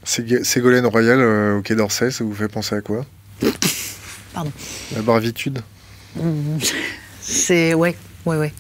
[0.04, 3.06] Ségolène Royal euh, au Quai d'Orsay, ça vous fait penser à quoi?
[4.34, 4.52] Pardon.
[4.96, 5.60] La bravitude?
[7.22, 7.74] C'est.
[7.76, 8.54] Ouais, ouais, ouais.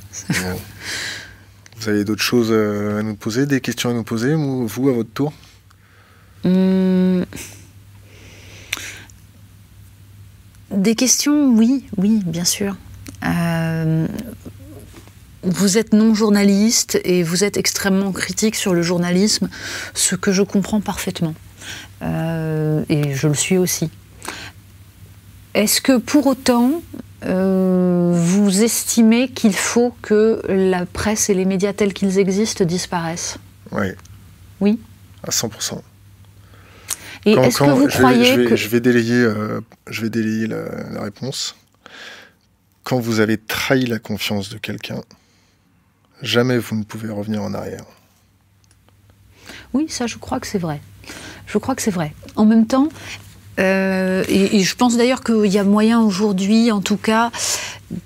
[1.79, 4.93] Vous avez d'autres choses euh, à nous poser, des questions à nous poser, vous, à
[4.93, 5.33] votre tour?
[6.45, 7.25] Hum.
[10.71, 12.75] Des questions, oui, oui, bien sûr.
[13.25, 14.07] Euh,
[15.43, 19.49] vous êtes non journaliste et vous êtes extrêmement critique sur le journalisme,
[19.93, 21.33] ce que je comprends parfaitement.
[22.01, 23.89] Euh, et je le suis aussi.
[25.53, 26.81] Est-ce que pour autant,
[27.25, 33.37] euh, vous estimez qu'il faut que la presse et les médias tels qu'ils existent disparaissent?
[33.71, 33.87] Oui.
[34.61, 34.79] Oui?
[35.23, 35.81] À 100%.
[37.25, 38.55] Et est-ce que vous croyez que...
[38.55, 39.27] Je vais délayer,
[39.87, 41.55] je vais délayer la, la réponse.
[42.83, 45.01] Quand vous avez trahi la confiance de quelqu'un,
[46.21, 47.85] jamais vous ne pouvez revenir en arrière.
[49.73, 50.81] Oui, ça, je crois que c'est vrai.
[51.45, 52.13] Je crois que c'est vrai.
[52.35, 52.89] En même temps,
[53.59, 57.31] euh, et, je pense d'ailleurs qu'il y a moyen aujourd'hui, en tout cas,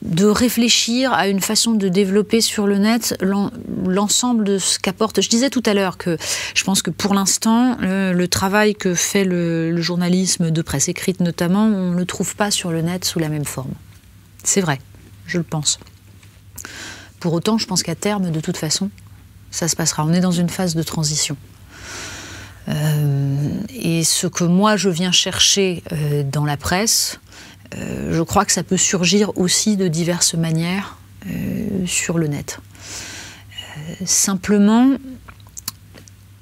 [0.01, 3.17] de réfléchir à une façon de développer sur le net
[3.85, 5.21] l'ensemble de ce qu'apporte.
[5.21, 6.17] Je disais tout à l'heure que
[6.55, 11.19] je pense que pour l'instant, le, travail que fait le, le, journalisme de presse écrite
[11.19, 13.73] notamment, on ne le trouve pas sur le net sous la même forme.
[14.43, 14.79] C'est vrai,
[15.27, 15.79] je le pense.
[17.19, 18.89] Pour autant, je pense qu'à terme, de toute façon,
[19.51, 20.03] ça se passera.
[20.05, 21.37] On est dans une phase de transition.
[22.69, 27.19] Euh, et ce que moi je viens chercher euh, dans la presse,
[27.75, 30.97] euh, je crois que ça peut surgir aussi de diverses manières
[31.85, 32.59] sur le net.
[34.03, 34.97] simplement,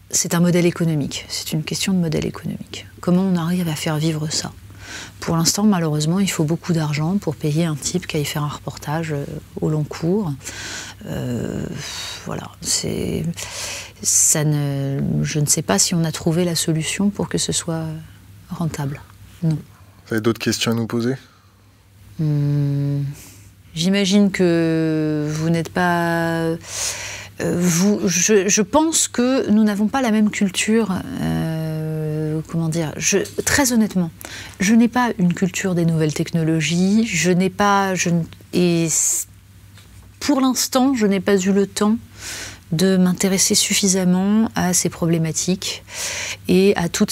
[0.09, 2.87] c'est un modèle économique, c'est une question de modèle économique.
[2.99, 4.51] Comment on arrive à faire vivre ça?
[5.19, 8.47] Pour l'instant, malheureusement, il faut beaucoup d'argent pour payer un type qui aille faire un
[8.47, 9.13] reportage
[9.61, 10.33] au long cours.
[11.05, 11.65] Euh,
[12.25, 13.23] voilà, c'est
[14.03, 17.51] ça ne, je ne sais pas si on a trouvé la solution pour que ce
[17.51, 17.85] soit
[18.49, 19.01] rentable.
[19.43, 19.57] Non.
[20.07, 21.15] Vous avez d'autres questions à nous poser?
[22.19, 23.03] Hmm,
[23.73, 26.41] J'imagine que vous n'êtes pas.
[26.41, 26.57] Euh,
[27.39, 30.93] vous, je, pense que nous n'avons pas la même culture
[32.47, 34.11] comment dire, je, très honnêtement,
[34.59, 38.09] je n'ai pas une culture des nouvelles technologies, je n'ai pas, je,
[38.53, 38.87] et
[40.21, 41.97] pour l'instant, je n'ai pas eu le temps
[42.71, 45.83] de m'intéresser suffisamment à ces problématiques
[46.47, 47.11] et à toute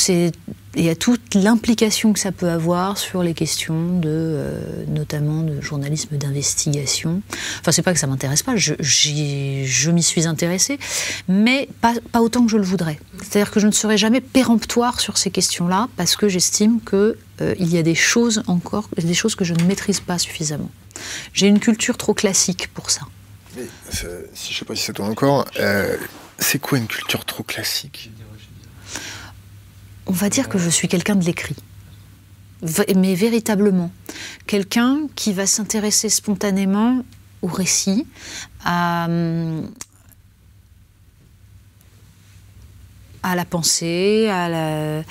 [1.34, 7.22] l'implication que ça peut avoir sur les questions de, euh, notamment de journalisme d'investigation.
[7.60, 10.80] Enfin, c'est pas que ça m'intéresse pas, je, m'y suis intéressée,
[11.28, 13.00] mais pas, autant que je le voudrais.
[13.24, 17.56] C'est-à-dire que je ne serai jamais péremptoire sur ces questions-là parce que j'estime qu'il euh,
[17.60, 20.70] il y a des choses encore, des choses que je ne maîtrise pas suffisamment.
[21.34, 23.02] J'ai une culture trop classique pour ça.
[23.56, 23.66] Mais,
[24.34, 25.98] si je sais pas si c'est toi encore, euh,
[26.38, 28.12] c'est quoi une culture trop classique?
[30.06, 31.56] On va dire que je suis quelqu'un de l'écrit.
[32.96, 33.92] Mais véritablement,
[34.46, 37.04] quelqu'un qui va s'intéresser spontanément
[37.42, 38.06] au récit,
[38.66, 39.08] à,
[43.24, 45.04] à la pensée, à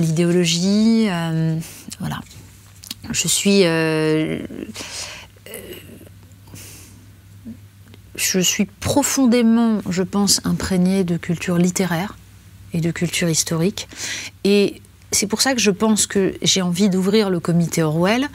[0.00, 1.08] l'idéologie.
[2.00, 2.20] voilà.
[3.12, 3.62] Je suis.
[8.16, 12.16] je suis profondément, je pense, imprégnée de culture littéraire
[12.72, 13.88] et de culture historique.
[14.44, 14.82] Et
[15.12, 18.28] c'est pour ça que je pense que j'ai envie d'ouvrir le comité Orwell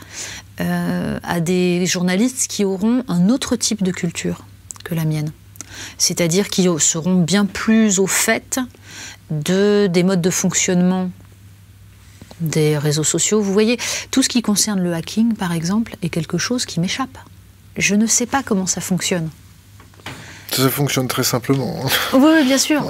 [0.59, 4.45] euh, à des journalistes qui auront un autre type de culture
[4.83, 5.31] que la mienne.
[5.97, 8.59] C'est-à-dire qui seront bien plus au fait
[9.29, 11.11] de, des modes de fonctionnement
[12.41, 13.41] des réseaux sociaux.
[13.41, 13.77] Vous voyez,
[14.11, 17.17] tout ce qui concerne le hacking, par exemple, est quelque chose qui m'échappe.
[17.77, 19.29] Je ne sais pas comment ça fonctionne.
[20.51, 21.81] Ça fonctionne très simplement.
[21.83, 21.89] Hein.
[22.13, 22.81] Oui, bien sûr.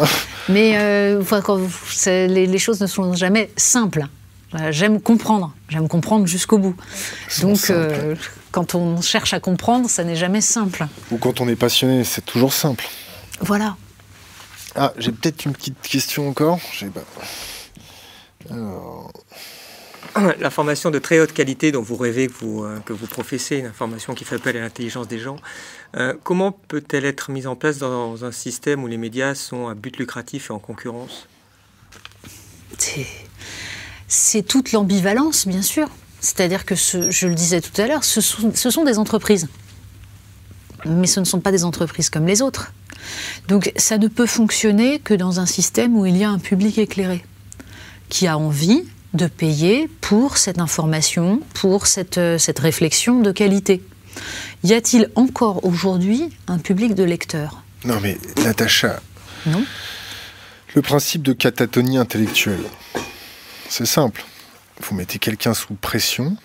[0.49, 1.23] Mais euh,
[2.05, 4.05] les, choses ne sont jamais simples.
[4.69, 5.53] J'aime comprendre.
[5.69, 6.75] J'aime comprendre jusqu'au bout.
[7.41, 8.15] Donc, euh,
[8.51, 10.85] quand on cherche à comprendre, ça n'est jamais simple.
[11.11, 12.85] Ou quand on est passionné, c'est toujours simple.
[13.41, 13.75] Voilà.
[14.75, 16.59] Ah, j'ai peut-être une petite question encore.
[18.51, 19.11] Alors...
[20.39, 23.57] la formation de très haute qualité dont vous rêvez, que vous, euh, que vous professez,
[23.57, 25.37] une information qui fait appel à l'intelligence des gens,
[25.97, 29.73] euh, comment peut-elle être mise en place dans un système où les médias sont à
[29.73, 31.27] but lucratif et en concurrence?
[34.07, 35.89] C'est toute l'ambivalence, bien sûr.
[36.19, 39.47] C'est-à-dire que, je le disais tout à l'heure, ce sont des entreprises.
[40.85, 42.73] Mais ce ne sont pas des entreprises comme les autres.
[43.47, 46.77] Donc ça ne peut fonctionner que dans un système où il y a un public
[46.77, 47.23] éclairé,
[48.09, 48.83] qui a envie
[49.15, 53.81] de payer pour cette information, pour cette, euh, cette réflexion de qualité.
[54.63, 57.63] Y a-t-il encore aujourd'hui un public de lecteurs?
[57.83, 59.01] Non mais Natacha.
[59.45, 59.63] Non.
[60.73, 62.63] Le principe de catatonie intellectuelle,
[63.69, 64.23] c'est simple.
[64.81, 66.35] Vous mettez quelqu'un sous pression,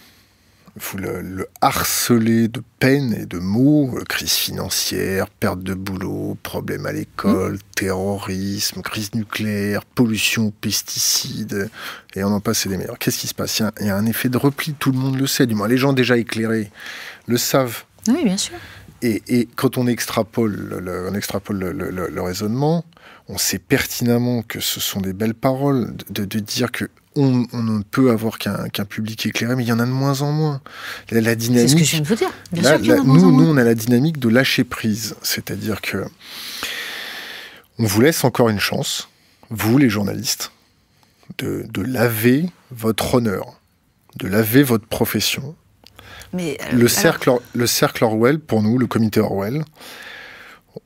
[0.76, 6.86] vous le, harceler de peine et de mots, euh, crise financière, perte de boulot, problème
[6.86, 7.74] à l'école, mmh.
[7.74, 11.70] terrorisme, crise nucléaire, pollution, pesticides,
[12.14, 12.98] et on en passe des meilleurs.
[12.98, 13.62] Qu'est-ce qui se passe?
[13.80, 15.78] Il y, a, un effet de repli, tout le monde le sait, du moins les
[15.78, 16.70] gens déjà éclairés
[17.26, 17.84] le savent.
[18.08, 18.56] Oui, bien sûr.
[19.02, 22.84] Et, quand on extrapole, le, on extrapole le, raisonnement,
[23.28, 26.84] on sait pertinemment que ce sont des belles paroles de, de dire que
[27.16, 30.32] on, ne peut avoir qu'un public éclairé, mais il y en a de moins en
[30.32, 30.60] moins.
[31.10, 31.68] La, dynamique.
[31.68, 32.30] C'est ce que je viens de vous dire.
[32.52, 35.80] Bien sûr y en a nous, nous, on a la dynamique de lâcher prise, c'est-à-dire
[35.80, 36.04] que
[37.78, 39.08] on vous laisse encore une chance,
[39.48, 40.52] vous les journalistes,
[41.38, 43.58] de, laver votre honneur,
[44.16, 45.56] de laver votre profession.
[46.32, 49.64] Mais euh, le cercle, le cercle Orwell, pour nous, le comité Orwell,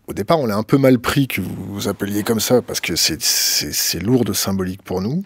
[0.06, 2.80] au départ, on l'a un peu mal pris que vous vous appeliez comme ça parce
[2.80, 5.24] que c'est lourd de symbolique pour nous.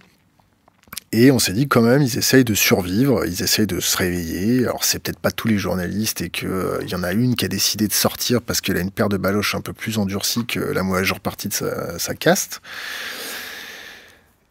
[1.11, 4.65] Et on s'est dit quand même, ils essayent de survivre, ils essayent de se réveiller.
[4.65, 7.47] Alors c'est peut-être pas tous les journalistes et qu'il euh, y en a une qui
[7.47, 10.45] a décidé de sortir parce qu'elle a une paire de baloches un peu plus endurcie
[10.45, 12.61] que la majeure partie de sa, caste.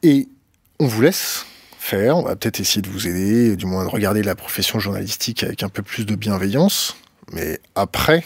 [0.02, 0.28] Et
[0.80, 1.46] on vous laisse
[1.80, 5.44] faire, on va peut-être essayer de vous aider, du moins de regarder la profession journalistique
[5.44, 6.98] avec un peu plus de bienveillance.
[7.34, 8.24] Mais après,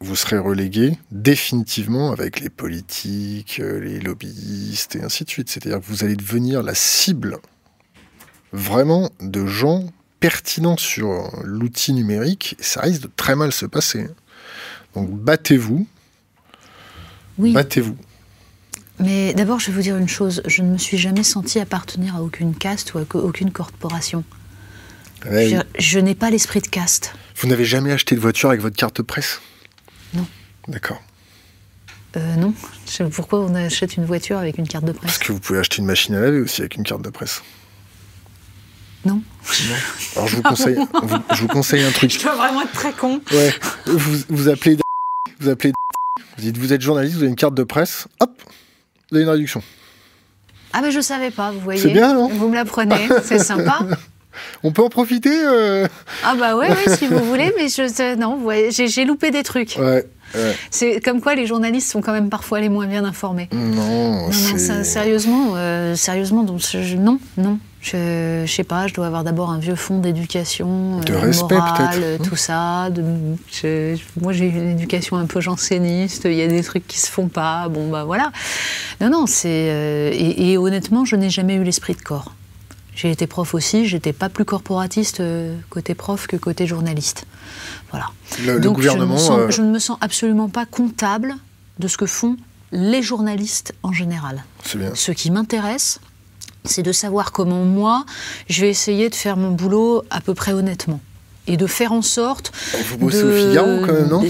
[0.00, 5.50] vous serez relégué définitivement avec les politiques, euh, les lobbyistes et ainsi de suite.
[5.50, 7.38] C'est-à-dire que vous allez devenir la cible
[8.52, 9.86] vraiment de gens
[10.20, 14.06] pertinents sur l'outil numérique et ça risque de très mal se passer.
[14.94, 15.86] Donc battez-vous.
[17.38, 17.52] Oui.
[17.52, 17.96] Battez-vous.
[19.00, 20.42] Mais d'abord, je vais vous dire une chose.
[20.46, 24.24] Je ne me suis jamais senti appartenir à aucune caste ou à aucune corporation.
[25.24, 27.14] je, je n'ai pas l'esprit de caste.
[27.36, 29.40] Vous n'avez jamais acheté de voiture avec votre carte de presse?
[30.68, 31.00] D'accord.
[32.16, 32.54] Euh, non.
[33.10, 35.78] Pourquoi on achète une voiture avec une carte de presse Parce que vous pouvez acheter
[35.78, 37.42] une machine à laver aussi avec une carte de presse.
[39.04, 39.22] Non.
[40.16, 40.78] Alors je vous conseille,
[41.34, 42.10] je vous conseille un truc.
[42.10, 43.20] Je dois vraiment être très con.
[43.32, 43.54] Ouais.
[43.86, 44.76] Vous, vous appelez,
[45.40, 45.72] vous appelez,
[46.36, 48.42] vous dites vous êtes journaliste, vous avez une carte de presse, hop,
[49.10, 49.62] vous avez une réduction.
[50.72, 51.80] Ah mais je savais pas, vous voyez.
[51.80, 53.80] C'est bien, non Vous me l'apprenez, c'est sympa.
[54.62, 55.86] On peut en profiter euh
[56.24, 58.38] Ah bah ouais, si vous voulez, mais je, non,
[58.70, 59.76] j'ai loupé des trucs.
[59.78, 60.06] Ouais.
[60.70, 63.48] C'est comme quoi les journalistes sont quand même parfois les moins bien informés.
[63.52, 66.60] Non, non, sérieusement, euh, sérieusement, donc,
[66.98, 67.58] non, non.
[67.80, 71.54] Je, je sais pas, je dois avoir d'abord un vieux fond d'éducation, de euh, respect
[71.54, 72.90] morale, tout ça.
[72.90, 73.04] De,
[74.20, 76.24] moi, j'ai une éducation un peu janséniste.
[76.24, 77.68] Il y a des trucs qui se font pas.
[77.68, 78.32] Bon, bah voilà.
[79.00, 79.48] Non, non, c'est
[80.12, 82.32] et, honnêtement, je n'ai jamais eu l'esprit de corps.
[82.98, 87.26] J'ai été prof aussi, j'étais pas plus corporatiste euh, côté prof que côté journaliste.
[87.92, 88.06] Voilà.
[88.44, 89.14] Le, gouvernement.
[89.14, 91.36] Euh, je ne, me sens, absolument pas comptable
[91.78, 92.36] de ce que font
[92.72, 94.42] les journalistes en général.
[94.64, 94.90] C'est bien.
[94.96, 96.00] Ce qui m'intéresse,
[96.64, 98.04] c'est de savoir comment moi,
[98.48, 101.00] je vais essayer de faire mon boulot à peu près honnêtement.
[101.46, 102.50] Et de faire en sorte.
[102.88, 104.24] Vous bossez au Figaro quand même, non?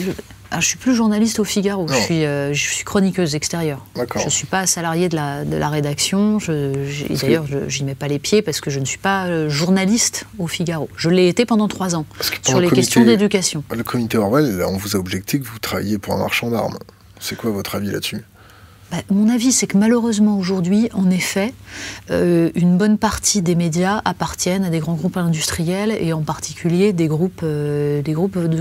[0.51, 3.85] Ah, je suis plus journaliste au Figaro, je suis, euh, je suis, chroniqueuse extérieure.
[3.97, 6.39] Je ne suis pas salariée de la, de la rédaction.
[7.21, 10.25] D'ailleurs, je n'y mets pas les pieds parce que je ne suis pas euh, journaliste
[10.39, 10.89] au Figaro.
[10.97, 12.07] Je l'ai été pendant trois ans
[12.43, 13.63] sur les questions d'éducation.
[13.71, 16.79] Le comité Orwell, on vous a objecté que vous travailliez pour un marchand d'armes.
[17.21, 18.25] C'est quoi votre avis là-dessus?
[18.91, 21.53] Bah, mon avis, c'est que malheureusement aujourd'hui, en effet,
[22.11, 26.95] euh, une bonne partie des médias appartiennent à des grands groupes industriels et en particulier
[26.95, 28.03] des groupes, euh,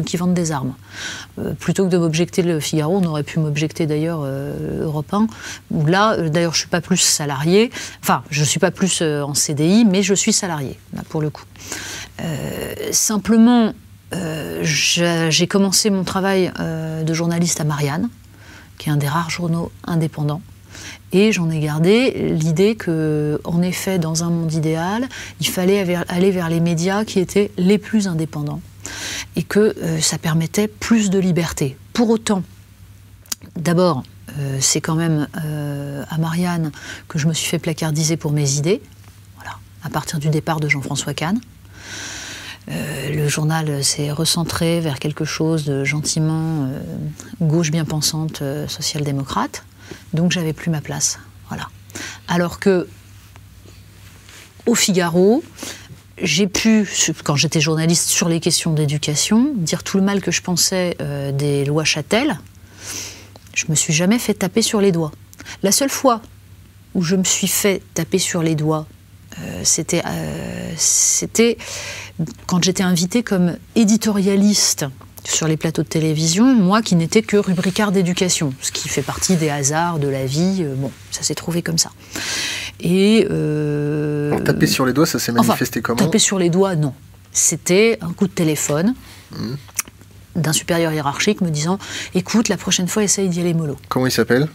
[0.05, 0.73] qui vendent des armes.
[1.39, 4.25] Euh, plutôt que de m'objecter le Figaro, on aurait pu m'objecter d'ailleurs
[4.81, 5.27] Europe 1,
[5.71, 7.71] où là, d'ailleurs, je ne suis pas plus salarié,
[8.01, 11.29] enfin, je ne suis pas plus en CDI, mais je suis salarié, là, pour le
[11.29, 11.45] coup.
[12.91, 13.73] simplement,
[14.61, 18.09] j'ai commencé mon travail de journaliste à Marianne
[18.77, 20.41] qui est un des rares journaux indépendants.
[21.11, 25.07] Et j'en ai gardé l'idée que, en effet, dans un monde idéal,
[25.39, 28.61] il fallait aller vers les médias qui étaient les plus indépendants
[29.35, 31.77] et que euh, ça permettait plus de liberté.
[31.93, 32.43] Pour autant,
[33.55, 34.03] d'abord,
[34.37, 36.71] euh, c'est quand même euh, à Marianne
[37.07, 38.81] que je me suis fait placardiser pour mes idées,
[39.35, 41.39] voilà, à partir du départ de Jean-François Kahn.
[42.69, 46.79] Euh, le journal s'est recentré vers quelque chose de gentiment euh,
[47.41, 49.63] gauche bien pensante, euh, social-démocrate.
[50.13, 51.19] Donc j'avais plus ma place.
[51.47, 51.69] Voilà.
[52.27, 52.87] Alors que
[54.65, 55.43] au Figaro,
[56.21, 56.85] j'ai pu,
[57.23, 60.97] quand j'étais journaliste sur les questions d'éducation, dire tout le mal que je pensais
[61.33, 62.37] des lois Châtel.
[63.53, 65.11] Je me suis jamais fait taper sur les doigts.
[65.63, 66.21] La seule fois
[66.95, 68.87] où je me suis fait taper sur les doigts,
[69.63, 70.01] c'était
[72.45, 74.85] quand j'étais invitée comme éditorialiste
[75.23, 79.35] sur les plateaux de télévision, moi qui n'étais que rubricard d'éducation, ce qui fait partie
[79.35, 80.59] des hasards de la vie.
[80.61, 81.91] Euh, bon, ça s'est trouvé comme ça.
[82.79, 86.93] Et euh, taper sur les doigts, ça s'est manifesté comment Taper sur les doigts, non.
[87.33, 88.95] C'était un coup de téléphone.
[89.31, 89.55] Mmh.
[90.37, 91.79] d'un supérieur hiérarchique me disant
[92.15, 93.75] écoute, la prochaine fois, essaye d'y aller mollo.
[93.89, 94.47] Comment il s'appelle?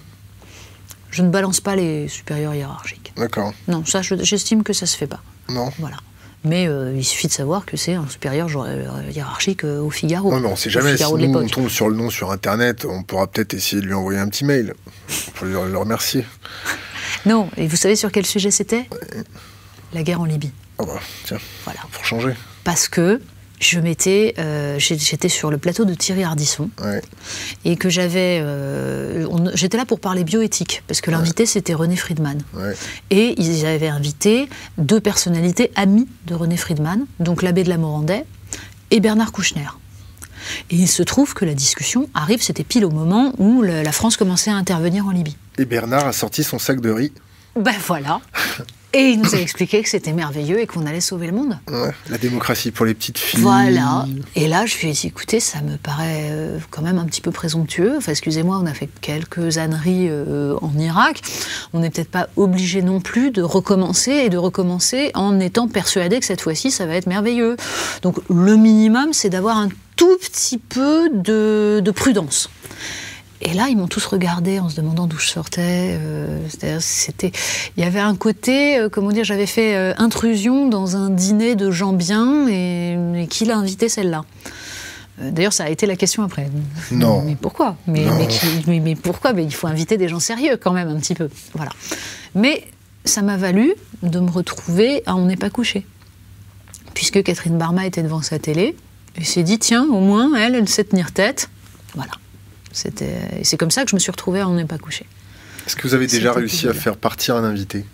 [1.10, 3.12] Je ne balance pas les supérieurs hiérarchiques.
[3.18, 3.52] D'accord.
[3.68, 5.20] Non, ça, j'estime que ça se fait pas.
[5.50, 5.70] Non.
[5.78, 5.98] Voilà.
[6.44, 10.30] Mais euh, il suffit de savoir que c'est un supérieur euh, hiérarchique euh, au Figaro.
[10.32, 10.96] Non, mais on sait jamais.
[10.96, 14.18] Si on tombe sur le nom sur Internet, on pourra peut-être essayer de lui envoyer
[14.18, 14.74] un petit mail
[15.34, 16.24] pour le, remercier.
[17.26, 18.88] Non, et vous savez sur quel sujet c'était?
[19.92, 20.50] La guerre en Libye.
[20.78, 21.80] Oh bah, tiens, voilà.
[21.92, 22.34] pour changer.
[22.64, 23.20] Parce que
[23.62, 26.68] je m'étais, euh, j'étais sur le plateau de Thierry Ardisson
[27.64, 32.42] et que j'avais, euh, j'étais là pour parler bioéthique parce que l'invité c'était René Friedman
[33.10, 34.48] et ils avaient invité
[34.78, 38.24] deux personnalités amies de René Friedman, donc l'abbé de la Morandais
[38.90, 39.68] et Bernard Kouchner.
[40.70, 44.16] Et il se trouve que la discussion arrive, c'était pile au moment où la France
[44.16, 45.36] commençait à intervenir en Libye.
[45.58, 47.12] Et Bernard a sorti son sac de riz.
[47.54, 48.20] Ben voilà.
[48.94, 51.58] Et il nous a expliqué que c'était merveilleux et qu'on allait sauver le monde.
[52.10, 53.40] la démocratie pour les petites filles.
[53.40, 54.06] Voilà.
[54.36, 57.22] Et là, je lui ai dit, écoutez, ça me paraît euh, quand même un petit
[57.22, 57.94] peu présomptueux.
[57.96, 61.22] Enfin, excusez-moi, on a fait quelques âneries euh, en Irak.
[61.72, 66.20] On n'est peut-être pas obligé non plus de recommencer et de recommencer en étant persuadé
[66.20, 67.56] que cette fois-ci, ça va être merveilleux.
[68.02, 72.50] Donc, le minimum, c'est d'avoir un tout petit peu de, de prudence.
[73.44, 75.98] Et là, ils m'ont tous regardé en se demandant d'où je sortais.
[76.00, 76.38] Euh,
[76.78, 77.32] c'était,
[77.76, 81.56] il y avait un côté, euh, comment dire, j'avais fait euh, intrusion dans un dîner
[81.56, 84.22] de gens bien et, qui l'a invité celle-là.
[85.20, 86.50] D'ailleurs, ça a été la question après.
[86.92, 87.22] Non.
[87.22, 87.76] Mais pourquoi?
[87.88, 88.06] Mais,
[88.68, 89.32] mais, pourquoi?
[89.32, 91.28] Mais il faut inviter des gens sérieux quand même un petit peu.
[91.54, 91.72] Voilà.
[92.36, 92.64] Mais
[93.04, 93.74] ça m'a valu
[94.04, 95.84] de me retrouver à On n'est pas couché.
[96.94, 98.76] Puisque Catherine Barma était devant sa télé
[99.16, 101.50] et s'est dit tiens, au moins, elle, elle sait tenir tête.
[101.94, 102.12] Voilà.
[103.38, 105.06] Et c'est comme ça que je me suis retrouvée à On n'est pas couché.
[105.66, 107.84] Est-ce que vous avez déjà réussi à faire partir un invité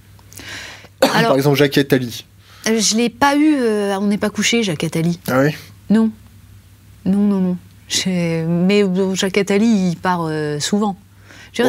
[1.00, 2.24] Par exemple, Jacques Attali.
[2.68, 5.18] Euh, je ne l'ai pas eu euh, à On n'est pas couché, Jacques Attali.
[5.28, 5.56] Ah oui?
[5.88, 6.10] Non.
[7.04, 7.56] Non, non, non.
[8.06, 10.96] Mais Jacques Attali, il part euh, souvent.
[11.52, 11.64] c'est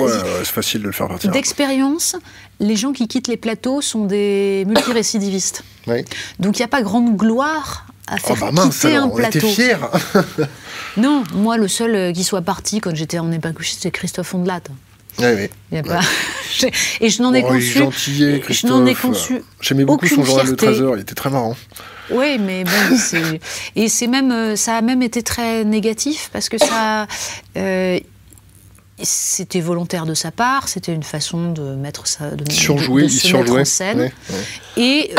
[0.45, 1.31] facile de le faire partir.
[1.31, 2.15] D'expérience,
[2.59, 5.63] les gens qui quittent les plateaux sont des multirécidivistes.
[5.87, 6.03] Oui.
[6.39, 9.39] Donc il n'y a pas grande gloire à faire oh bah quitter un plateau.
[9.41, 9.77] On était fiers
[10.97, 14.33] Non, moi, le seul euh, qui soit parti quand j'étais en pas couché, c'était Christophe
[14.35, 14.61] Ondelat.
[15.19, 15.49] Oui, oui.
[15.71, 16.01] Il y a pas...
[17.01, 17.79] Et je n'en ai oh, conçu.
[17.97, 19.41] Je n'en ai conçu.
[19.61, 21.55] J'aimais beaucoup son journal de 13 heures, il était très marrant.
[22.09, 22.97] Oui, mais bon,
[23.77, 27.07] et c'est même, euh, ça a même été très négatif parce que ça,
[27.55, 27.97] euh,
[29.01, 33.33] c'était volontaire de sa part, c'était une façon de mettre ça, de, surjouer, de, se
[33.33, 34.11] mettre en scène.
[34.75, 35.11] Et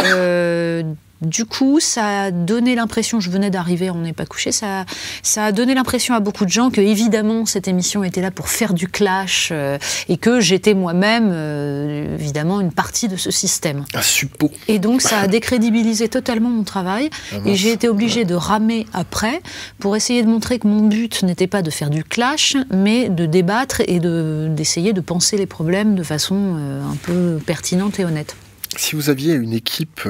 [1.23, 4.85] du coup, ça a donné l'impression, je venais d'arriver, on n'est pas couché, ça,
[5.23, 8.49] ça a donné l'impression à beaucoup de gens que, évidemment, cette émission était là pour
[8.49, 13.85] faire du clash euh, et que j'étais moi-même, euh, évidemment, une partie de ce système.
[13.95, 14.51] Un suppôt.
[14.69, 18.87] Et donc, ça a décrédibilisé totalement mon travail Ah et j'ai été obligée de ramer
[18.93, 19.41] après
[19.79, 23.27] pour essayer de montrer que mon but n'était pas de faire du clash, mais de
[23.27, 28.05] débattre et de- d'essayer de, penser les problèmes de façon euh, un peu pertinente et
[28.05, 28.37] honnête.
[28.77, 30.03] Si vous aviez une équipe,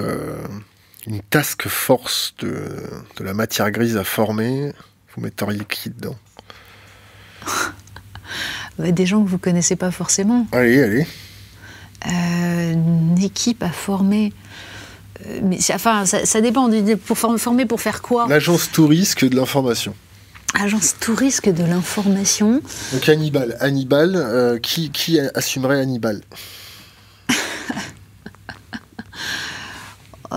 [1.07, 2.81] une task force de,
[3.17, 4.73] de la matière grise à former,
[5.15, 6.17] vous metteriez qui dedans?
[8.79, 10.47] Ouais, Des gens que vous connaissez pas forcément.
[10.53, 11.07] Allez, allez.
[12.07, 14.33] Euh, une équipe à former.
[15.27, 16.69] Euh, mais enfin, ça, ça dépend.
[16.69, 18.27] du- Pour form- former pour faire quoi?
[18.29, 19.95] L'agence touriste de l'information.
[20.55, 22.61] Agence touriste de l'information.
[22.93, 23.57] Donc Hannibal.
[23.61, 26.21] Hannibal, euh, qui, qui assumerait Hannibal?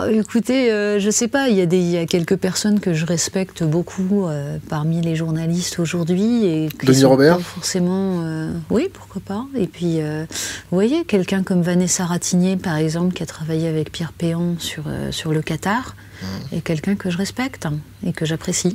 [0.10, 2.94] Écoutez, euh, je sais pas, il y, a des- il y a quelques personnes que
[2.94, 6.46] je respecte beaucoup euh, parmi les journalistes aujourd'hui.
[6.46, 9.46] et qui Denis sont Robert pas Forcément, euh, oui, pourquoi pas.
[9.56, 10.26] Et puis, euh,
[10.72, 14.84] vous voyez, quelqu'un comme Vanessa Ratigné, par exemple, qui a travaillé avec Pierre Péan sur,
[15.12, 16.56] sur le Qatar, Mmh.
[16.56, 17.74] est quelqu'un que je respecte hein,
[18.06, 18.74] et que j'apprécie.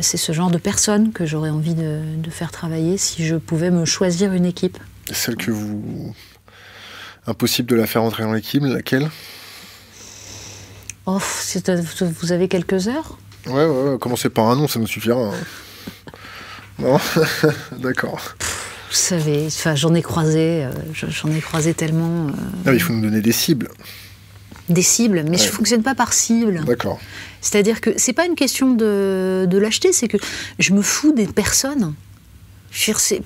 [0.00, 3.70] C'est ce genre de personne que j'aurais envie de, de faire travailler si je pouvais
[3.70, 4.78] me choisir une équipe.
[5.12, 6.14] Celle que vous...
[7.26, 9.10] Impossible de la faire entrer dans l'équipe, laquelle?
[11.10, 11.18] Oh,
[12.20, 15.18] vous avez quelques heures Ouais, ouais, ouais, commencez par un nom, ça nous suffira.
[15.18, 15.32] hein.
[16.78, 16.98] Non
[17.78, 18.34] D'accord.
[18.90, 22.36] Vous savez, enfin, j'en ai croisé, euh, je- j'en ai croisé tellement euh, Non,
[22.66, 23.68] mais il faut nous donner des cibles.
[24.68, 25.48] des cibles, mais je Ouais.
[25.48, 26.62] fonctionne pas par cible.
[26.66, 27.00] D'accord.
[27.40, 30.18] C'est-à-dire que c'est pas une question de, de l'acheter, c'est que
[30.58, 31.94] je me fous des personnes.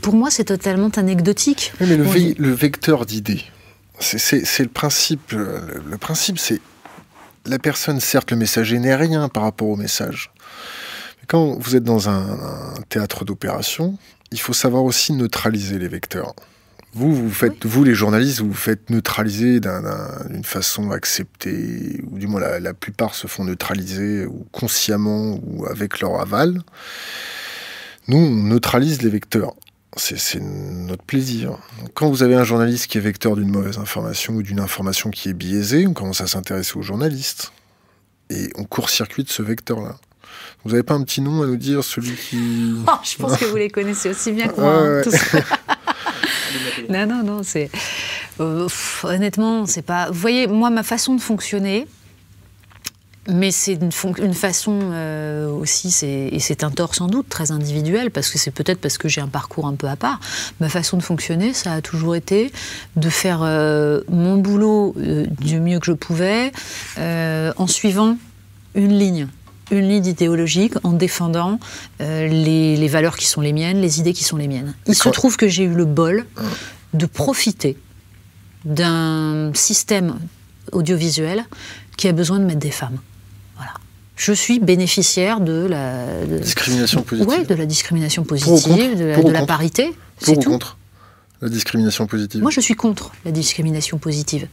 [0.03, 1.73] Pour moi, c'est totalement anecdotique.
[1.81, 3.43] Oui, mais le, Bon, vé- le vecteur d'idées,
[3.99, 4.19] c'est-
[4.61, 5.33] le principe.
[5.33, 6.61] euh, Le, le principe, c'est
[7.47, 10.31] la personne, certes, le messager n'est rien par rapport au message.
[11.21, 12.39] Mais quand vous êtes dans un,
[12.77, 13.99] un théâtre d'opération,
[14.31, 16.35] il faut savoir aussi neutraliser les vecteurs.
[16.95, 22.03] Vous, vous faites, vous les journalistes, vous vous faites neutraliser d'un- d'un- d'une façon acceptée,
[22.11, 26.61] ou du moins la, la plupart se font neutraliser, ou consciemment, ou avec leur aval.
[28.09, 29.55] Nous, on neutralise les vecteurs.
[29.97, 31.59] C'est notre plaisir.
[31.95, 35.29] Quand vous avez un journaliste qui est vecteur d'une mauvaise information ou d'une information qui
[35.29, 37.53] est biaisée, on commence à s'intéresser aux journalistes.
[38.31, 39.97] Et on court-circuite ce vecteur-là.
[40.65, 42.39] Vous n'avez pas un petit nom à nous dire, celui qui...
[42.89, 44.75] Oh, je pense que vous les connaissez aussi bien que moi.
[44.75, 45.43] hein, ouais.
[46.89, 47.71] non, non, non, c'est.
[48.41, 48.67] euh,
[49.03, 50.11] honnêtement, c'est pas.
[50.11, 51.87] Vous voyez, moi, ma façon de fonctionner,
[53.29, 53.93] mais c'est une,
[54.35, 58.81] façon euh, aussi, et c'est un tort sans doute très individuel, parce que c'est peut-être
[58.81, 60.19] parce que j'ai un parcours un peu à part.
[60.61, 62.51] Ma façon de fonctionner, ça a toujours été
[62.97, 66.53] de faire euh, mon boulot euh, du mieux que je pouvais,
[66.99, 68.17] en suivant
[68.75, 69.29] une ligne
[69.71, 71.59] une ligne idéologique en défendant
[71.99, 74.75] les, les valeurs qui sont les miennes, les idées qui sont les miennes.
[74.87, 76.27] Il se trouve que j'ai eu le bol
[76.93, 77.79] de profiter
[78.67, 80.19] d'un système
[80.73, 81.47] audiovisuel
[81.97, 82.99] qui a besoin de mettre des femmes.
[84.25, 87.29] Je suis bénéficiaire de la de- Discrimination positive.
[87.29, 90.51] Ouais, de la discrimination positive, de la, de parité, c'est tout.
[90.51, 90.77] contre
[91.41, 94.47] la discrimination positive Moi, je suis contre la discrimination positive.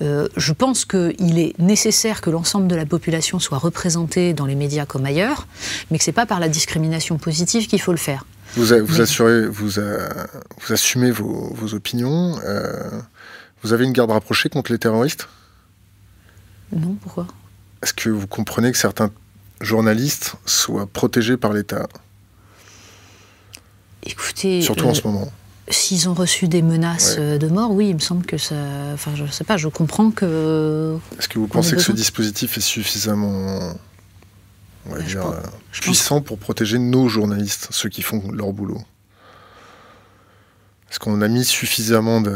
[0.00, 4.54] Euh, je pense qu'il est nécessaire que l'ensemble de la population soit représentée dans les
[4.54, 5.46] médias comme ailleurs,
[5.90, 8.24] mais que c'est pas par la discrimination positive qu'il faut le faire.
[8.56, 10.08] Vous, a- vous Mais- assurez, vous, a-
[10.62, 12.38] vous assumez vos, vos opinions.
[12.46, 12.88] euh,
[13.62, 15.28] vous avez une garde rapprochée contre les terroristes?
[16.74, 17.26] Non, pourquoi?
[17.84, 19.10] Est-ce que vous comprenez que certains
[19.60, 21.86] journalistes soient protégés par l'État?
[24.04, 25.30] Écoutez, Surtout euh, en ce moment.
[25.68, 27.20] s'ils ont reçu des menaces Ouais.
[27.22, 28.54] euh, de mort, oui, il me semble que ça.
[28.94, 30.96] Enfin, je sais pas, je comprends que.
[31.18, 33.74] Est-ce que vous pensez que ce dispositif est suffisamment
[34.86, 38.52] on va dire, pense- euh, pense- puissant pour protéger nos journalistes, ceux qui font leur
[38.52, 38.82] boulot?
[40.90, 42.30] Est-ce qu'on a mis suffisamment de,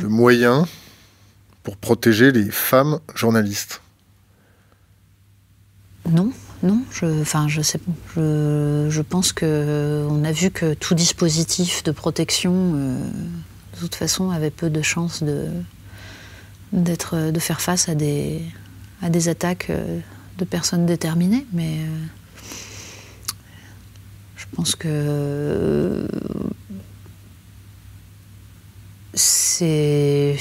[0.00, 0.66] de moyens
[1.62, 3.80] pour protéger les femmes journalistes?
[6.10, 6.32] Non,
[6.62, 7.22] non, je,
[7.62, 7.80] sais,
[8.16, 12.98] je, pense que on a vu que tout dispositif de protection, euh,
[13.74, 15.48] de toute façon, avait peu de chances de
[17.38, 18.42] faire face à des
[19.28, 20.00] attaques euh,
[20.38, 22.04] de personnes déterminées, mais euh,
[24.36, 26.08] je pense que euh,
[29.14, 30.36] c'est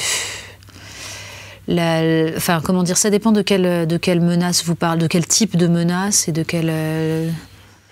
[1.68, 5.26] la- enfin, comment dire, ça dépend de quelle, de quelle menace vous parlez, de quel
[5.28, 6.70] type de menace et de quelle.
[6.72, 7.30] euh,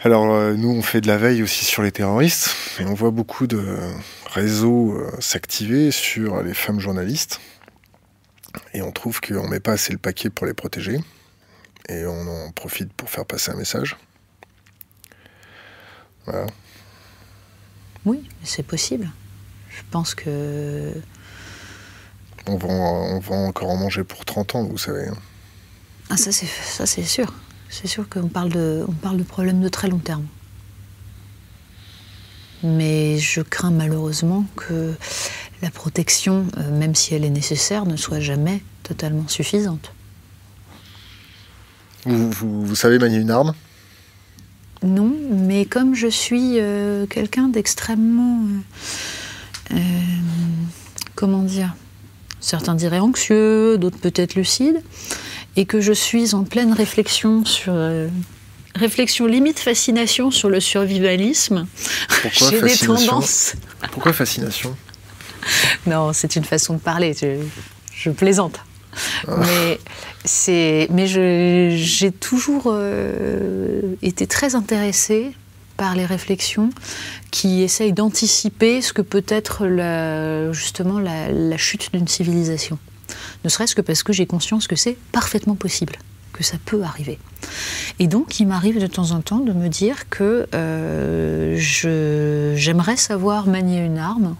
[0.03, 3.11] Alors, euh, nous, on fait de la veille aussi sur les terroristes, et on voit
[3.11, 3.63] beaucoup de
[4.31, 7.39] réseaux euh, s'activer sur les femmes journalistes,
[8.73, 10.99] et on trouve qu'on met pas assez le paquet pour les protéger.
[11.89, 13.95] et on en profite pour faire passer un message.
[16.25, 16.45] Voilà.
[18.05, 19.09] Oui, c'est possible.
[19.69, 20.91] Je pense que.
[22.51, 25.05] On va, on va encore en manger pour 30 ans, vous savez.
[26.09, 27.31] Ah, ça, c'est, ça, c'est sûr.
[27.69, 30.25] C'est sûr qu'on parle, de, on parle de problèmes de très long terme.
[32.63, 34.95] Mais je crains malheureusement que
[35.61, 39.93] la protection, euh, même si elle est nécessaire, ne soit jamais totalement suffisante.
[42.05, 43.53] Vous, savez manier une arme?
[44.81, 48.41] Non, mais comme je suis euh, quelqu'un d'extrêmement...
[49.71, 49.77] Euh,
[51.13, 51.75] comment dire
[52.39, 54.81] Certains diraient anxieux, d'autres peut-être lucides,
[55.55, 57.73] et que je suis en pleine réflexion sur
[58.75, 61.67] réflexion limite fascination sur le survivalisme.
[62.21, 63.55] Pourquoi J'ai des tendances.
[63.91, 64.75] Pourquoi fascination
[65.85, 67.15] Non, c'est une façon de parler.
[67.93, 68.59] Je, plaisante.
[69.27, 69.35] Ah.
[69.37, 69.79] Mais
[70.25, 75.33] c'est, mais j'ai toujours euh, été très intéressée
[75.79, 76.69] par les réflexions
[77.31, 79.65] qui essayent d'anticiper ce que peut être
[80.51, 82.77] justement la chute d'une civilisation.
[83.43, 85.93] Ne serait-ce que parce que j'ai conscience que c'est parfaitement possible
[86.33, 87.17] que ça peut arriver.
[87.99, 91.57] Et donc, il m'arrive de temps en temps de me dire que euh,
[92.55, 94.35] j'aimerais savoir manier une arme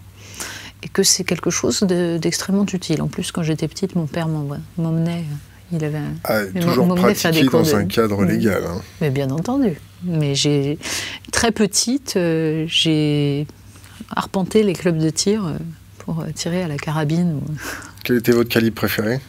[0.82, 3.02] et que c'est quelque chose d'extrêmement utile.
[3.02, 4.28] En plus, quand j'étais petite, mon père
[4.78, 5.24] m'emmenait.
[5.72, 8.64] Il avait ah, toujours pratiqué dans un cadre légal.
[8.66, 8.80] Hein.
[9.00, 9.78] Mais bien entendu.
[10.04, 10.78] Mais j'ai
[11.32, 13.46] très petite, euh, j'ai
[14.14, 15.56] arpenté les clubs de tir euh,
[15.98, 17.40] pour tirer à la carabine.
[18.04, 19.20] Quel était votre calibre préféré?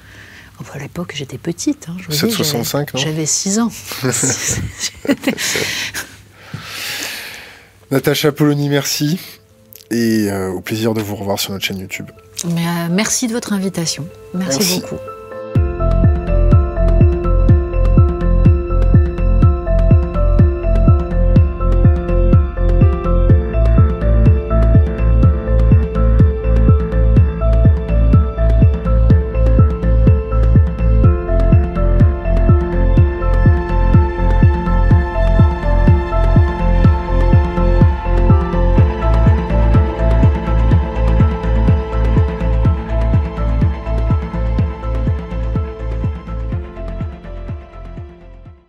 [0.73, 1.87] À l'époque, j'étais petite.
[1.89, 2.99] Hein, 765, non?
[2.99, 3.71] J'avais 6 ans.
[7.91, 9.19] Natacha Polony, merci.
[9.91, 12.09] Et euh, au plaisir de vous revoir sur notre chaîne YouTube.
[12.45, 14.07] Mais, euh, merci de votre invitation.
[14.33, 14.79] Merci, merci.
[14.79, 14.95] beaucoup.